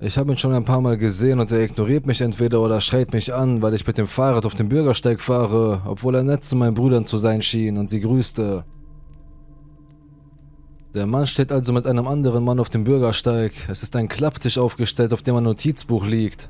Ich 0.00 0.16
habe 0.16 0.32
ihn 0.32 0.38
schon 0.38 0.54
ein 0.54 0.64
paar 0.64 0.80
Mal 0.80 0.96
gesehen 0.96 1.38
und 1.38 1.52
er 1.52 1.60
ignoriert 1.60 2.06
mich 2.06 2.22
entweder 2.22 2.62
oder 2.62 2.80
schreit 2.80 3.12
mich 3.12 3.34
an, 3.34 3.60
weil 3.60 3.74
ich 3.74 3.86
mit 3.86 3.98
dem 3.98 4.06
Fahrrad 4.06 4.46
auf 4.46 4.54
dem 4.54 4.70
Bürgersteig 4.70 5.20
fahre, 5.20 5.82
obwohl 5.84 6.14
er 6.14 6.22
nett 6.22 6.44
zu 6.44 6.56
meinen 6.56 6.72
Brüdern 6.72 7.04
zu 7.04 7.18
sein 7.18 7.42
schien 7.42 7.76
und 7.76 7.90
sie 7.90 8.00
grüßte. 8.00 8.64
Der 10.94 11.06
Mann 11.06 11.26
steht 11.26 11.52
also 11.52 11.74
mit 11.74 11.86
einem 11.86 12.08
anderen 12.08 12.42
Mann 12.42 12.58
auf 12.58 12.70
dem 12.70 12.84
Bürgersteig. 12.84 13.52
Es 13.68 13.82
ist 13.82 13.94
ein 13.94 14.08
Klapptisch 14.08 14.56
aufgestellt, 14.56 15.12
auf 15.12 15.20
dem 15.20 15.36
ein 15.36 15.44
Notizbuch 15.44 16.06
liegt. 16.06 16.48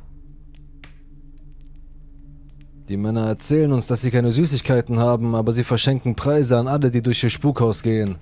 Die 2.89 2.97
Männer 2.97 3.27
erzählen 3.27 3.73
uns, 3.73 3.89
dass 3.89 4.03
sie 4.03 4.13
keine 4.13 4.31
Süßigkeiten 4.31 5.01
haben, 5.01 5.35
aber 5.35 5.51
sie 5.51 5.65
verschenken 5.65 6.15
Preise 6.15 6.59
an 6.59 6.69
alle, 6.69 6.93
die 6.93 7.03
durch 7.03 7.25
ihr 7.25 7.31
Spukhaus 7.31 7.83
gehen. 7.83 8.19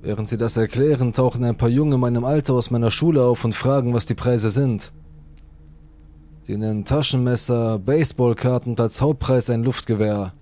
Während 0.00 0.28
sie 0.28 0.38
das 0.38 0.56
erklären, 0.56 1.12
tauchen 1.12 1.42
ein 1.44 1.56
paar 1.56 1.68
Junge 1.68 1.96
in 1.96 2.00
meinem 2.00 2.24
Alter 2.24 2.54
aus 2.54 2.70
meiner 2.70 2.90
Schule 2.90 3.22
auf 3.24 3.44
und 3.44 3.54
fragen, 3.54 3.94
was 3.94 4.06
die 4.06 4.14
Preise 4.14 4.50
sind. 4.50 4.92
Sie 6.42 6.56
nennen 6.56 6.84
Taschenmesser, 6.84 7.78
Baseballkarten 7.78 8.72
und 8.72 8.80
als 8.80 9.00
Hauptpreis 9.00 9.50
ein 9.50 9.64
Luftgewehr. 9.64 10.32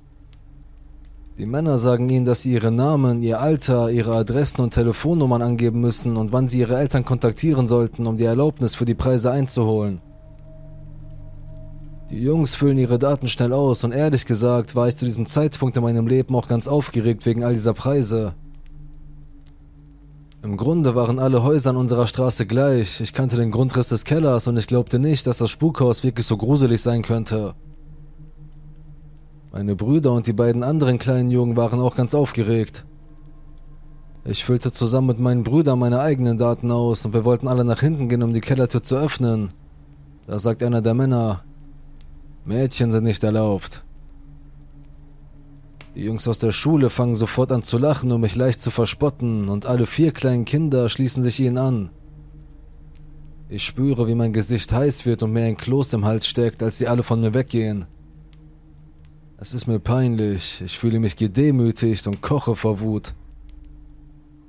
Die 1.38 1.46
Männer 1.46 1.78
sagen 1.78 2.08
ihnen, 2.08 2.24
dass 2.24 2.42
sie 2.42 2.52
ihre 2.52 2.70
Namen, 2.70 3.22
ihr 3.22 3.40
Alter, 3.40 3.90
ihre 3.90 4.14
Adressen 4.14 4.62
und 4.62 4.74
Telefonnummern 4.74 5.42
angeben 5.42 5.80
müssen 5.80 6.16
und 6.16 6.32
wann 6.32 6.48
sie 6.48 6.60
ihre 6.60 6.78
Eltern 6.78 7.04
kontaktieren 7.04 7.66
sollten, 7.66 8.06
um 8.06 8.16
die 8.18 8.24
Erlaubnis 8.24 8.74
für 8.74 8.84
die 8.84 8.94
Preise 8.94 9.30
einzuholen. 9.30 10.00
Die 12.10 12.22
Jungs 12.22 12.54
füllen 12.54 12.78
ihre 12.78 12.98
Daten 12.98 13.26
schnell 13.26 13.52
aus 13.52 13.82
und 13.84 13.92
ehrlich 13.92 14.26
gesagt 14.26 14.76
war 14.76 14.88
ich 14.88 14.96
zu 14.96 15.04
diesem 15.04 15.26
Zeitpunkt 15.26 15.76
in 15.76 15.82
meinem 15.82 16.06
Leben 16.06 16.34
auch 16.36 16.46
ganz 16.46 16.68
aufgeregt 16.68 17.26
wegen 17.26 17.42
all 17.42 17.54
dieser 17.54 17.74
Preise. 17.74 18.34
Im 20.46 20.56
Grunde 20.56 20.94
waren 20.94 21.18
alle 21.18 21.42
Häuser 21.42 21.70
an 21.70 21.76
unserer 21.76 22.06
Straße 22.06 22.46
gleich. 22.46 23.00
Ich 23.00 23.12
kannte 23.12 23.34
den 23.34 23.50
Grundriss 23.50 23.88
des 23.88 24.04
Kellers 24.04 24.46
und 24.46 24.56
ich 24.56 24.68
glaubte 24.68 25.00
nicht, 25.00 25.26
dass 25.26 25.38
das 25.38 25.50
Spukhaus 25.50 26.04
wirklich 26.04 26.24
so 26.24 26.36
gruselig 26.36 26.82
sein 26.82 27.02
könnte. 27.02 27.54
Meine 29.50 29.74
Brüder 29.74 30.12
und 30.12 30.28
die 30.28 30.32
beiden 30.32 30.62
anderen 30.62 31.00
kleinen 31.00 31.32
Jungen 31.32 31.56
waren 31.56 31.80
auch 31.80 31.96
ganz 31.96 32.14
aufgeregt. 32.14 32.84
Ich 34.24 34.44
füllte 34.44 34.70
zusammen 34.70 35.08
mit 35.08 35.18
meinen 35.18 35.42
Brüdern 35.42 35.80
meine 35.80 35.98
eigenen 35.98 36.38
Daten 36.38 36.70
aus 36.70 37.04
und 37.04 37.12
wir 37.12 37.24
wollten 37.24 37.48
alle 37.48 37.64
nach 37.64 37.80
hinten 37.80 38.08
gehen, 38.08 38.22
um 38.22 38.32
die 38.32 38.40
Kellertür 38.40 38.84
zu 38.84 38.94
öffnen. 38.94 39.52
Da 40.28 40.38
sagt 40.38 40.62
einer 40.62 40.80
der 40.80 40.94
Männer, 40.94 41.42
Mädchen 42.44 42.92
sind 42.92 43.02
nicht 43.02 43.24
erlaubt. 43.24 43.84
Die 45.96 46.04
Jungs 46.04 46.28
aus 46.28 46.38
der 46.38 46.52
Schule 46.52 46.90
fangen 46.90 47.14
sofort 47.14 47.50
an 47.50 47.62
zu 47.62 47.78
lachen, 47.78 48.12
um 48.12 48.20
mich 48.20 48.36
leicht 48.36 48.60
zu 48.60 48.70
verspotten, 48.70 49.48
und 49.48 49.64
alle 49.64 49.86
vier 49.86 50.12
kleinen 50.12 50.44
Kinder 50.44 50.90
schließen 50.90 51.22
sich 51.22 51.40
ihnen 51.40 51.56
an. 51.56 51.88
Ich 53.48 53.64
spüre, 53.64 54.06
wie 54.06 54.14
mein 54.14 54.34
Gesicht 54.34 54.72
heiß 54.72 55.06
wird 55.06 55.22
und 55.22 55.32
mir 55.32 55.44
ein 55.44 55.56
Kloß 55.56 55.94
im 55.94 56.04
Hals 56.04 56.26
steckt, 56.26 56.62
als 56.62 56.76
sie 56.76 56.86
alle 56.86 57.02
von 57.02 57.22
mir 57.22 57.32
weggehen. 57.32 57.86
Es 59.38 59.54
ist 59.54 59.68
mir 59.68 59.78
peinlich, 59.78 60.60
ich 60.62 60.78
fühle 60.78 61.00
mich 61.00 61.16
gedemütigt 61.16 62.06
und 62.06 62.20
koche 62.20 62.56
vor 62.56 62.80
Wut. 62.80 63.14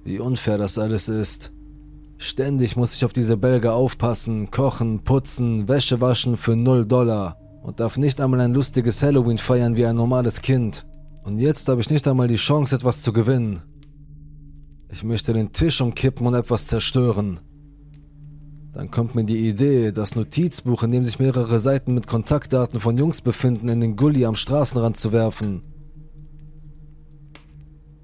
Wie 0.03 0.19
unfair 0.19 0.57
das 0.57 0.77
alles 0.77 1.07
ist. 1.07 1.53
Ständig 2.17 2.75
muss 2.75 2.93
ich 2.93 3.05
auf 3.05 3.13
diese 3.13 3.37
Belger 3.37 3.73
aufpassen, 3.73 4.51
kochen, 4.51 4.99
putzen, 5.05 5.69
Wäsche 5.69 6.01
waschen 6.01 6.35
für 6.35 6.57
null 6.57 6.85
Dollar 6.85 7.37
und 7.63 7.79
darf 7.79 7.95
nicht 7.95 8.19
einmal 8.19 8.41
ein 8.41 8.53
lustiges 8.53 9.01
Halloween 9.01 9.37
feiern 9.37 9.77
wie 9.77 9.85
ein 9.85 9.95
normales 9.95 10.41
Kind. 10.41 10.85
Und 11.27 11.39
jetzt 11.39 11.67
habe 11.67 11.81
ich 11.81 11.89
nicht 11.89 12.07
einmal 12.07 12.29
die 12.29 12.37
Chance, 12.37 12.73
etwas 12.73 13.01
zu 13.01 13.11
gewinnen. 13.11 13.59
Ich 14.89 15.03
möchte 15.03 15.33
den 15.33 15.51
Tisch 15.51 15.81
umkippen 15.81 16.25
und 16.25 16.35
etwas 16.35 16.67
zerstören. 16.67 17.41
Dann 18.71 18.91
kommt 18.91 19.13
mir 19.13 19.25
die 19.25 19.49
Idee, 19.49 19.91
das 19.91 20.15
Notizbuch, 20.15 20.83
in 20.83 20.91
dem 20.93 21.03
sich 21.03 21.19
mehrere 21.19 21.59
Seiten 21.59 21.93
mit 21.93 22.07
Kontaktdaten 22.07 22.79
von 22.79 22.97
Jungs 22.97 23.21
befinden, 23.21 23.67
in 23.67 23.81
den 23.81 23.97
Gully 23.97 24.25
am 24.25 24.37
Straßenrand 24.37 24.95
zu 24.95 25.11
werfen. 25.11 25.63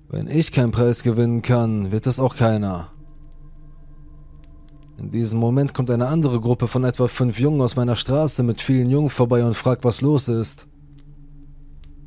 Wenn 0.10 0.28
ich 0.28 0.52
keinen 0.52 0.72
Preis 0.72 1.02
gewinnen 1.02 1.42
kann, 1.42 1.94
wird 1.94 2.08
es 2.08 2.20
auch 2.20 2.36
keiner. 2.36 2.92
In 4.98 5.12
diesem 5.12 5.40
Moment 5.40 5.74
kommt 5.74 5.92
eine 5.92 6.08
andere 6.08 6.42
Gruppe 6.42 6.68
von 6.68 6.84
etwa 6.84 7.08
fünf 7.08 7.40
Jungen 7.40 7.62
aus 7.62 7.78
meiner 7.78 7.96
Straße 7.96 8.44
mit 8.44 8.60
vielen 8.60 8.90
Jungen 8.90 9.10
vorbei 9.10 9.46
und 9.46 9.54
fragt, 9.54 9.86
was 9.86 10.02
los 10.02 10.28
ist. 10.28 10.68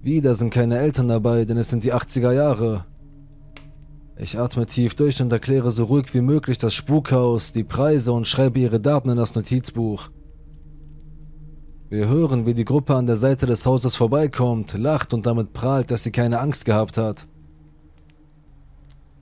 Wieder 0.07 0.37
sind 0.37 0.51
keine 0.51 0.79
Eltern 0.79 1.09
dabei, 1.09 1.45
denn 1.45 1.57
es 1.57 1.69
sind 1.69 1.83
die 1.83 1.93
80er 1.93 2.31
Jahre. 2.31 2.85
Ich 4.17 4.39
atme 4.39 4.65
tief 4.65 4.95
durch 4.95 5.21
und 5.21 5.33
erkläre 5.33 5.73
so 5.73 5.87
ruhig 5.87 6.15
wie 6.15 6.21
möglich 6.21 6.59
das 6.59 6.75
Spukhaus, 6.75 7.51
die 7.51 7.65
Preise 7.65 8.13
und 8.13 8.29
schreibe 8.29 8.61
ihre 8.61 8.79
Daten 8.79 9.09
in 9.09 9.17
das 9.17 9.35
Notizbuch. 9.35 10.11
Wir 11.89 12.07
hören, 12.07 12.47
wie 12.47 12.55
die 12.55 12.65
Gruppe 12.65 12.95
an 12.95 13.09
der 13.09 13.17
Seite 13.17 13.47
des 13.47 13.67
Hauses 13.67 13.97
vorbeikommt, 13.97 14.75
lacht 14.79 15.13
und 15.13 15.27
damit 15.27 15.53
prahlt, 15.53 15.91
dass 15.91 16.05
sie 16.05 16.13
keine 16.13 16.39
Angst 16.39 16.67
gehabt 16.67 16.99
hat. 16.99 17.27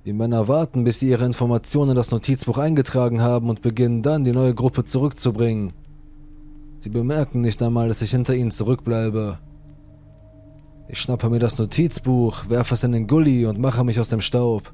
Die 0.05 0.13
Männer 0.13 0.49
warten, 0.49 0.85
bis 0.85 1.01
sie 1.01 1.09
ihre 1.09 1.25
Informationen 1.25 1.93
in 1.93 1.97
das 1.97 2.11
Notizbuch 2.11 2.59
eingetragen 2.59 3.23
haben 3.23 3.49
und 3.49 3.63
beginnen 3.63 4.03
dann, 4.03 4.23
die 4.23 4.33
neue 4.33 4.53
Gruppe 4.53 4.85
zurückzubringen. 4.85 5.73
Sie 6.81 6.91
bemerken 6.91 7.41
nicht 7.41 7.63
einmal, 7.63 7.89
dass 7.89 8.03
ich 8.03 8.11
hinter 8.11 8.35
ihnen 8.35 8.51
zurückbleibe. 8.51 9.39
Ich 10.87 11.01
schnappe 11.01 11.31
mir 11.31 11.39
das 11.39 11.59
Notizbuch, 11.59 12.49
werfe 12.49 12.75
es 12.75 12.85
in 12.85 12.93
den 12.93 13.07
Gully 13.07 13.47
und 13.47 13.59
mache 13.59 13.85
mich 13.85 13.99
aus 13.99 14.11
dem 14.11 14.21
Staub. 14.21 14.73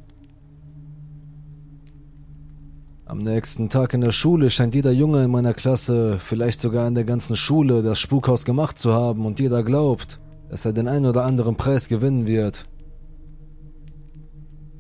Am 3.07 3.23
nächsten 3.23 3.69
Tag 3.69 3.95
in 3.95 4.01
der 4.01 4.13
Schule 4.13 4.51
scheint 4.51 4.75
jeder 4.75 4.93
Junge 4.93 5.25
in 5.25 5.31
meiner 5.31 5.55
Klasse, 5.55 6.19
vielleicht 6.21 6.61
sogar 6.61 6.87
in 6.87 6.95
der 6.95 7.05
ganzen 7.05 7.37
Schule, 7.37 7.83
das 7.83 7.99
Spukhaus 7.99 8.45
gemacht 8.45 8.79
zu 8.79 8.93
haben 8.93 9.25
und 9.25 9.41
jeder 9.41 9.63
glaubt, 9.63 10.21
dass 10.49 10.65
er 10.65 10.73
den 10.73 10.89
einen 10.89 11.07
oder 11.07 11.25
anderen 11.25 11.57
Preis 11.57 11.89
gewinnen 11.89 12.27
wird. 12.27 12.67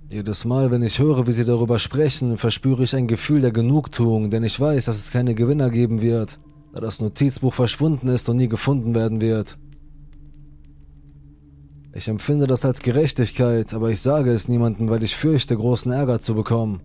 Jedes 0.08 0.44
Mal, 0.44 0.72
wenn 0.72 0.82
ich 0.82 0.98
höre, 0.98 1.28
wie 1.28 1.32
sie 1.32 1.44
darüber 1.44 1.78
sprechen, 1.78 2.38
verspüre 2.38 2.82
ich 2.82 2.96
ein 2.96 3.06
Gefühl 3.06 3.40
der 3.40 3.52
Genugtuung, 3.52 4.30
denn 4.30 4.42
ich 4.42 4.58
weiß, 4.58 4.86
dass 4.86 4.96
es 4.96 5.12
keine 5.12 5.36
Gewinner 5.36 5.70
geben 5.70 6.00
wird, 6.00 6.40
da 6.72 6.80
das 6.80 7.00
Notizbuch 7.00 7.54
verschwunden 7.54 8.08
ist 8.08 8.28
und 8.28 8.36
nie 8.36 8.48
gefunden 8.48 8.94
werden 8.96 9.20
wird. 9.20 9.56
Ich 11.92 12.06
empfinde 12.06 12.46
das 12.46 12.64
als 12.64 12.80
Gerechtigkeit, 12.80 13.74
aber 13.74 13.90
ich 13.90 14.00
sage 14.00 14.30
es 14.30 14.48
niemandem, 14.48 14.88
weil 14.88 15.02
ich 15.02 15.16
fürchte, 15.16 15.56
großen 15.56 15.90
Ärger 15.90 16.20
zu 16.20 16.34
bekommen. 16.34 16.82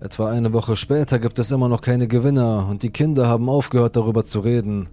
Etwa 0.00 0.30
eine 0.30 0.52
Woche 0.52 0.76
später 0.76 1.18
gibt 1.18 1.38
es 1.38 1.50
immer 1.50 1.68
noch 1.68 1.82
keine 1.82 2.08
Gewinner 2.08 2.66
und 2.70 2.82
die 2.82 2.90
Kinder 2.90 3.26
haben 3.26 3.48
aufgehört 3.48 3.96
darüber 3.96 4.24
zu 4.24 4.40
reden. 4.40 4.88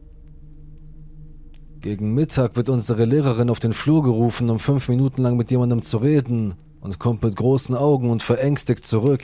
Gegen 1.80 2.14
Mittag 2.14 2.56
wird 2.56 2.70
unsere 2.70 3.06
Lehrerin 3.06 3.50
auf 3.50 3.60
den 3.60 3.72
Flur 3.72 4.04
gerufen, 4.04 4.50
um 4.50 4.60
fünf 4.60 4.90
Minuten 4.90 5.22
lang 5.22 5.38
mit 5.38 5.52
jemandem 5.52 5.84
zu 5.84 5.98
reden 5.98 6.56
und 6.82 7.00
kommt 7.00 7.24
mit 7.24 7.36
großen 7.36 7.76
Augen 7.76 8.10
und 8.10 8.24
verängstigt 8.24 8.86
zurück. 8.86 9.24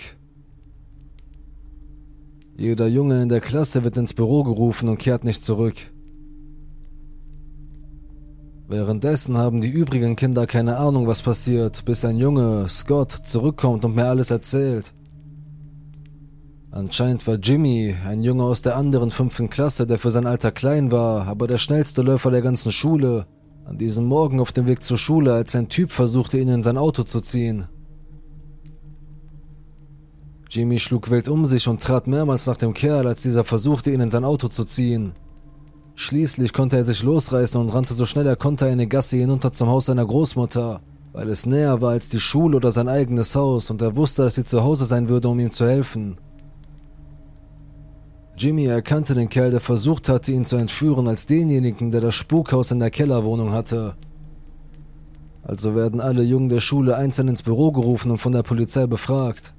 Jeder 2.55 2.87
Junge 2.87 3.23
in 3.23 3.29
der 3.29 3.41
Klasse 3.41 3.83
wird 3.83 3.97
ins 3.97 4.13
Büro 4.13 4.43
gerufen 4.43 4.87
und 4.87 4.99
kehrt 4.99 5.23
nicht 5.23 5.43
zurück. 5.43 5.75
Währenddessen 8.67 9.37
haben 9.37 9.59
die 9.59 9.69
übrigen 9.69 10.15
Kinder 10.15 10.47
keine 10.47 10.77
Ahnung, 10.77 11.05
was 11.05 11.21
passiert, 11.21 11.83
bis 11.85 12.05
ein 12.05 12.17
Junge, 12.17 12.67
Scott, 12.69 13.11
zurückkommt 13.11 13.83
und 13.83 13.95
mir 13.95 14.05
alles 14.05 14.31
erzählt. 14.31 14.93
Anscheinend 16.71 17.27
war 17.27 17.35
Jimmy, 17.35 17.93
ein 18.07 18.23
Junge 18.23 18.45
aus 18.45 18.61
der 18.61 18.77
anderen 18.77 19.11
fünften 19.11 19.49
Klasse, 19.49 19.85
der 19.85 19.99
für 19.99 20.11
sein 20.11 20.25
Alter 20.25 20.51
klein 20.51 20.91
war, 20.91 21.27
aber 21.27 21.45
der 21.45 21.59
schnellste 21.59 22.01
Läufer 22.01 22.31
der 22.31 22.41
ganzen 22.41 22.71
Schule, 22.71 23.27
an 23.65 23.77
diesem 23.77 24.05
Morgen 24.05 24.39
auf 24.39 24.51
dem 24.51 24.65
Weg 24.65 24.81
zur 24.81 24.97
Schule, 24.97 25.33
als 25.33 25.55
ein 25.55 25.69
Typ 25.69 25.91
versuchte, 25.91 26.39
ihn 26.39 26.47
in 26.47 26.63
sein 26.63 26.77
Auto 26.77 27.03
zu 27.03 27.21
ziehen. 27.21 27.65
Jimmy 30.49 30.79
schlug 30.79 31.09
wild 31.09 31.29
um 31.29 31.45
sich 31.45 31.67
und 31.67 31.81
trat 31.81 32.07
mehrmals 32.07 32.47
nach 32.47 32.57
dem 32.57 32.73
Kerl, 32.73 33.07
als 33.07 33.21
dieser 33.21 33.43
versuchte, 33.43 33.91
ihn 33.91 34.01
in 34.01 34.09
sein 34.09 34.23
Auto 34.23 34.47
zu 34.47 34.65
ziehen. 34.65 35.13
Schließlich 35.95 36.53
konnte 36.53 36.77
er 36.77 36.85
sich 36.85 37.03
losreißen 37.03 37.59
und 37.59 37.69
rannte 37.69 37.93
so 37.93 38.05
schnell 38.05 38.25
er 38.25 38.35
konnte 38.35 38.65
eine 38.65 38.87
Gasse 38.87 39.17
hinunter 39.17 39.53
zum 39.53 39.69
Haus 39.69 39.85
seiner 39.85 40.05
Großmutter, 40.05 40.81
weil 41.11 41.29
es 41.29 41.45
näher 41.45 41.81
war 41.81 41.91
als 41.91 42.09
die 42.09 42.19
Schule 42.19 42.57
oder 42.57 42.71
sein 42.71 42.89
eigenes 42.89 43.35
Haus 43.35 43.69
und 43.69 43.81
er 43.81 43.95
wusste, 43.95 44.23
dass 44.23 44.35
sie 44.35 44.43
zu 44.43 44.63
Hause 44.63 44.85
sein 44.85 45.07
würde, 45.07 45.29
um 45.29 45.39
ihm 45.39 45.51
zu 45.51 45.67
helfen. 45.67 46.17
Jimmy 48.35 48.65
erkannte 48.65 49.13
den 49.13 49.29
Kerl, 49.29 49.51
der 49.51 49.59
versucht 49.59 50.09
hatte, 50.09 50.31
ihn 50.31 50.45
zu 50.45 50.55
entführen, 50.55 51.07
als 51.07 51.27
denjenigen, 51.27 51.91
der 51.91 52.01
das 52.01 52.15
Spukhaus 52.15 52.71
in 52.71 52.79
der 52.79 52.89
Kellerwohnung 52.89 53.51
hatte. 53.51 53.95
Also 55.43 55.75
werden 55.75 56.01
alle 56.01 56.23
Jungen 56.23 56.49
der 56.49 56.61
Schule 56.61 56.95
einzeln 56.95 57.27
ins 57.27 57.43
Büro 57.43 57.71
gerufen 57.71 58.09
und 58.09 58.17
von 58.17 58.31
der 58.31 58.43
Polizei 58.43 58.87
befragt. 58.87 59.53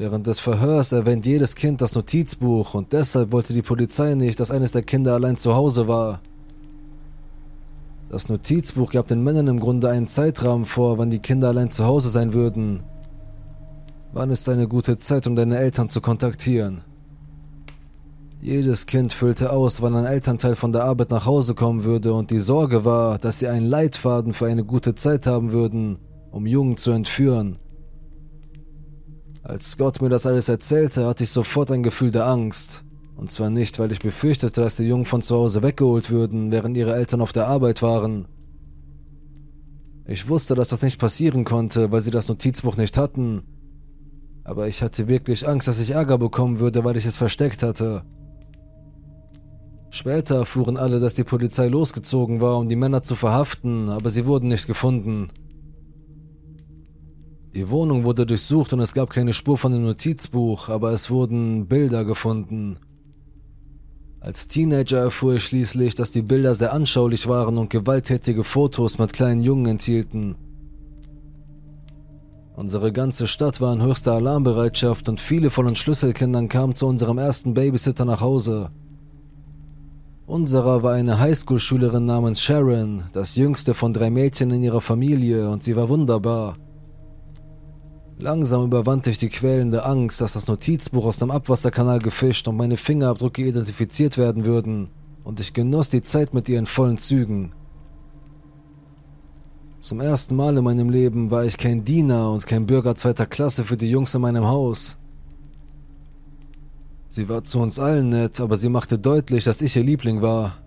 Während 0.00 0.26
des 0.26 0.40
Verhörs 0.40 0.92
erwähnt 0.92 1.26
jedes 1.26 1.54
Kind 1.54 1.82
das 1.82 1.94
Notizbuch 1.94 2.72
und 2.72 2.94
deshalb 2.94 3.32
wollte 3.32 3.52
die 3.52 3.60
Polizei 3.60 4.14
nicht, 4.14 4.40
dass 4.40 4.50
eines 4.50 4.72
der 4.72 4.80
Kinder 4.80 5.12
allein 5.12 5.36
zu 5.36 5.54
Hause 5.54 5.88
war. 5.88 6.22
Das 8.08 8.30
Notizbuch 8.30 8.92
gab 8.92 9.08
den 9.08 9.22
Männern 9.22 9.48
im 9.48 9.60
Grunde 9.60 9.90
einen 9.90 10.06
Zeitrahmen 10.06 10.64
vor, 10.64 10.96
wann 10.96 11.10
die 11.10 11.18
Kinder 11.18 11.48
allein 11.48 11.70
zu 11.70 11.84
Hause 11.84 12.08
sein 12.08 12.32
würden, 12.32 12.82
Wann 14.12 14.30
ist 14.30 14.48
eine 14.48 14.66
gute 14.66 14.98
Zeit, 14.98 15.26
um 15.26 15.36
deine 15.36 15.58
Eltern 15.58 15.90
zu 15.90 16.00
kontaktieren? 16.00 16.80
Jedes 18.40 18.86
Kind 18.86 19.12
füllte 19.12 19.52
aus, 19.52 19.82
wann 19.82 19.94
ein 19.94 20.06
Elternteil 20.06 20.56
von 20.56 20.72
der 20.72 20.84
Arbeit 20.84 21.10
nach 21.10 21.26
Hause 21.26 21.54
kommen 21.54 21.84
würde 21.84 22.14
und 22.14 22.30
die 22.30 22.38
Sorge 22.38 22.86
war, 22.86 23.18
dass 23.18 23.38
sie 23.38 23.48
einen 23.48 23.66
Leitfaden 23.66 24.32
für 24.32 24.46
eine 24.46 24.64
gute 24.64 24.94
Zeit 24.94 25.26
haben 25.26 25.52
würden, 25.52 25.98
um 26.32 26.46
Jungen 26.46 26.78
zu 26.78 26.90
entführen. 26.90 27.58
Als 29.42 29.72
Scott 29.72 30.02
mir 30.02 30.08
das 30.08 30.26
alles 30.26 30.48
erzählte, 30.48 31.06
hatte 31.06 31.24
ich 31.24 31.30
sofort 31.30 31.70
ein 31.70 31.82
Gefühl 31.82 32.10
der 32.10 32.26
Angst. 32.26 32.84
Und 33.16 33.30
zwar 33.32 33.50
nicht, 33.50 33.78
weil 33.78 33.92
ich 33.92 34.00
befürchtete, 34.00 34.60
dass 34.60 34.76
die 34.76 34.84
Jungen 34.84 35.04
von 35.04 35.22
zu 35.22 35.36
Hause 35.36 35.62
weggeholt 35.62 36.10
würden, 36.10 36.52
während 36.52 36.76
ihre 36.76 36.94
Eltern 36.94 37.20
auf 37.20 37.32
der 37.32 37.46
Arbeit 37.46 37.82
waren. 37.82 38.26
Ich 40.06 40.28
wusste, 40.28 40.54
dass 40.54 40.68
das 40.68 40.82
nicht 40.82 40.98
passieren 40.98 41.44
konnte, 41.44 41.92
weil 41.92 42.00
sie 42.00 42.10
das 42.10 42.28
Notizbuch 42.28 42.76
nicht 42.76 42.96
hatten 42.96 43.42
aber 44.50 44.66
ich 44.66 44.82
hatte 44.82 45.06
wirklich 45.06 45.46
Angst, 45.46 45.68
dass 45.68 45.80
ich 45.80 45.90
Ärger 45.90 46.18
bekommen 46.18 46.58
würde, 46.58 46.82
weil 46.82 46.96
ich 46.96 47.06
es 47.06 47.16
versteckt 47.16 47.62
hatte. 47.62 48.02
Später 49.90 50.36
erfuhren 50.36 50.76
alle, 50.76 50.98
dass 50.98 51.14
die 51.14 51.22
Polizei 51.22 51.68
losgezogen 51.68 52.40
war, 52.40 52.58
um 52.58 52.68
die 52.68 52.74
Männer 52.74 53.02
zu 53.02 53.14
verhaften, 53.14 53.88
aber 53.88 54.10
sie 54.10 54.26
wurden 54.26 54.48
nicht 54.48 54.66
gefunden. 54.66 55.28
Die 57.54 57.68
Wohnung 57.68 58.04
wurde 58.04 58.26
durchsucht 58.26 58.72
und 58.72 58.80
es 58.80 58.94
gab 58.94 59.10
keine 59.10 59.32
Spur 59.32 59.58
von 59.58 59.72
dem 59.72 59.82
Notizbuch, 59.82 60.68
aber 60.68 60.92
es 60.92 61.10
wurden 61.10 61.66
Bilder 61.66 62.04
gefunden. 62.04 62.78
Als 64.20 64.46
Teenager 64.46 64.98
erfuhr 64.98 65.34
ich 65.34 65.44
schließlich, 65.44 65.94
dass 65.94 66.10
die 66.10 66.22
Bilder 66.22 66.54
sehr 66.54 66.72
anschaulich 66.72 67.26
waren 67.26 67.58
und 67.58 67.70
gewalttätige 67.70 68.44
Fotos 68.44 68.98
mit 68.98 69.12
kleinen 69.12 69.42
Jungen 69.42 69.66
enthielten. 69.66 70.36
Unsere 72.54 72.92
ganze 72.92 73.26
Stadt 73.26 73.60
war 73.60 73.72
in 73.72 73.82
höchster 73.82 74.12
Alarmbereitschaft 74.12 75.08
und 75.08 75.20
viele 75.20 75.50
von 75.50 75.66
uns 75.66 75.78
Schlüsselkindern 75.78 76.48
kamen 76.48 76.76
zu 76.76 76.86
unserem 76.86 77.18
ersten 77.18 77.54
Babysitter 77.54 78.04
nach 78.04 78.20
Hause. 78.20 78.70
Unserer 80.26 80.84
war 80.84 80.92
eine 80.92 81.18
Highschool-Schülerin 81.18 82.04
namens 82.04 82.42
Sharon, 82.42 83.04
das 83.12 83.34
jüngste 83.34 83.74
von 83.74 83.92
drei 83.92 84.10
Mädchen 84.10 84.50
in 84.50 84.62
ihrer 84.62 84.82
Familie, 84.82 85.48
und 85.48 85.64
sie 85.64 85.74
war 85.74 85.88
wunderbar. 85.88 86.56
Langsam 88.22 88.64
überwand 88.64 89.06
ich 89.06 89.16
die 89.16 89.30
quälende 89.30 89.86
Angst, 89.86 90.20
dass 90.20 90.34
das 90.34 90.46
Notizbuch 90.46 91.06
aus 91.06 91.18
dem 91.18 91.30
Abwasserkanal 91.30 92.00
gefischt 92.00 92.46
und 92.48 92.56
meine 92.58 92.76
Fingerabdrücke 92.76 93.42
identifiziert 93.42 94.18
werden 94.18 94.44
würden, 94.44 94.90
und 95.24 95.40
ich 95.40 95.54
genoss 95.54 95.88
die 95.88 96.02
Zeit 96.02 96.34
mit 96.34 96.46
ihr 96.50 96.58
in 96.58 96.66
vollen 96.66 96.98
Zügen. 96.98 97.52
Zum 99.78 100.00
ersten 100.00 100.36
Mal 100.36 100.58
in 100.58 100.64
meinem 100.64 100.90
Leben 100.90 101.30
war 101.30 101.46
ich 101.46 101.56
kein 101.56 101.82
Diener 101.82 102.30
und 102.30 102.46
kein 102.46 102.66
Bürger 102.66 102.94
zweiter 102.94 103.24
Klasse 103.24 103.64
für 103.64 103.78
die 103.78 103.90
Jungs 103.90 104.14
in 104.14 104.20
meinem 104.20 104.44
Haus. 104.44 104.98
Sie 107.08 107.30
war 107.30 107.42
zu 107.42 107.58
uns 107.60 107.78
allen 107.78 108.10
nett, 108.10 108.38
aber 108.38 108.56
sie 108.56 108.68
machte 108.68 108.98
deutlich, 108.98 109.44
dass 109.44 109.62
ich 109.62 109.76
ihr 109.76 109.82
Liebling 109.82 110.20
war. 110.20 110.58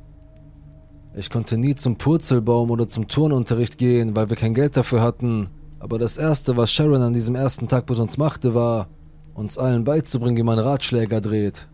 Ich 1.14 1.30
konnte 1.30 1.60
nie 1.60 1.76
zum 1.76 1.98
Purzelbaum 2.00 2.72
oder 2.72 2.88
zum 2.88 3.08
Turnunterricht 3.08 3.78
gehen, 3.78 4.16
weil 4.16 4.30
wir 4.30 4.38
kein 4.38 4.56
Geld 4.56 4.76
dafür 4.76 5.02
hatten, 5.02 5.50
aber 5.84 6.00
das 6.00 6.16
Erste, 6.16 6.56
was 6.56 6.72
Sharon 6.72 7.02
an 7.02 7.12
diesem 7.12 7.36
ersten 7.36 7.68
Tag 7.68 7.90
mit 7.90 8.00
uns 8.00 8.18
machte, 8.18 8.54
war, 8.54 8.88
uns 9.34 9.58
allen 9.58 9.84
beizubringen, 9.84 10.38
wie 10.38 10.44
man 10.44 10.58
Ratschläger 10.58 11.20
dreht. 11.20 11.68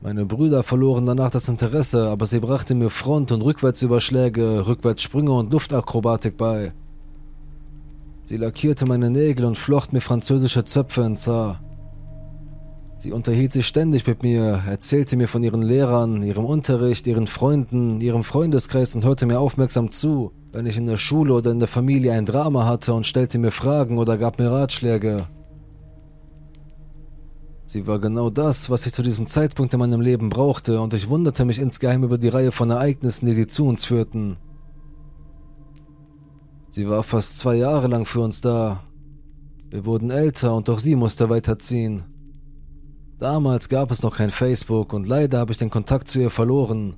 Meine 0.00 0.24
Brüder 0.24 0.62
verloren 0.62 1.04
danach 1.04 1.28
das 1.28 1.46
Interesse, 1.46 2.08
aber 2.08 2.24
sie 2.24 2.40
brachte 2.40 2.74
mir 2.74 2.88
Front- 2.88 3.32
und 3.32 3.42
Rückwärtsüberschläge, 3.42 4.66
Rückwärtssprünge 4.66 5.30
und 5.30 5.52
Luftakrobatik 5.52 6.38
bei. 6.38 6.72
Sie 8.22 8.38
lackierte 8.38 8.86
meine 8.86 9.10
Nägel 9.10 9.44
und 9.44 9.58
flocht 9.58 9.92
mir 9.92 10.00
französische 10.00 10.64
Zöpfe 10.64 11.02
ins 11.02 11.28
Haar. 11.28 11.60
Sie 12.96 13.12
unterhielt 13.12 13.52
sich 13.52 13.66
ständig 13.66 14.06
mit 14.06 14.22
mir, 14.22 14.62
erzählte 14.66 15.18
mir 15.18 15.28
von 15.28 15.42
ihren 15.42 15.60
Lehrern, 15.60 16.22
ihrem 16.22 16.46
Unterricht, 16.46 17.06
ihren 17.06 17.26
Freunden, 17.26 18.00
ihrem 18.00 18.24
Freundeskreis 18.24 18.94
und 18.94 19.04
hörte 19.04 19.26
mir 19.26 19.38
aufmerksam 19.38 19.90
zu, 19.90 20.32
wenn 20.52 20.66
ich 20.66 20.76
in 20.76 20.86
der 20.86 20.96
Schule 20.96 21.34
oder 21.34 21.50
in 21.50 21.58
der 21.58 21.68
Familie 21.68 22.12
ein 22.12 22.26
Drama 22.26 22.64
hatte 22.64 22.94
und 22.94 23.06
stellte 23.06 23.38
mir 23.38 23.50
Fragen 23.50 23.98
oder 23.98 24.16
gab 24.16 24.38
mir 24.38 24.50
Ratschläge. 24.50 25.26
Sie 27.66 27.86
war 27.86 27.98
genau 27.98 28.30
das, 28.30 28.70
was 28.70 28.86
ich 28.86 28.94
zu 28.94 29.02
diesem 29.02 29.26
Zeitpunkt 29.26 29.74
in 29.74 29.80
meinem 29.80 30.00
Leben 30.00 30.30
brauchte, 30.30 30.80
und 30.80 30.94
ich 30.94 31.10
wunderte 31.10 31.44
mich 31.44 31.58
insgeheim 31.58 32.02
über 32.02 32.16
die 32.16 32.28
Reihe 32.28 32.50
von 32.50 32.70
Ereignissen, 32.70 33.26
die 33.26 33.34
sie 33.34 33.46
zu 33.46 33.66
uns 33.66 33.84
führten. 33.84 34.38
Sie 36.70 36.88
war 36.88 37.02
fast 37.02 37.38
zwei 37.38 37.56
Jahre 37.56 37.88
lang 37.88 38.06
für 38.06 38.20
uns 38.20 38.40
da. 38.40 38.84
Wir 39.68 39.84
wurden 39.84 40.10
älter 40.10 40.54
und 40.54 40.70
auch 40.70 40.78
sie 40.78 40.96
musste 40.96 41.28
weiterziehen. 41.28 42.04
Damals 43.18 43.68
gab 43.68 43.90
es 43.90 44.02
noch 44.02 44.16
kein 44.16 44.30
Facebook 44.30 44.94
und 44.94 45.06
leider 45.06 45.38
habe 45.38 45.52
ich 45.52 45.58
den 45.58 45.70
Kontakt 45.70 46.08
zu 46.08 46.20
ihr 46.20 46.30
verloren. 46.30 46.96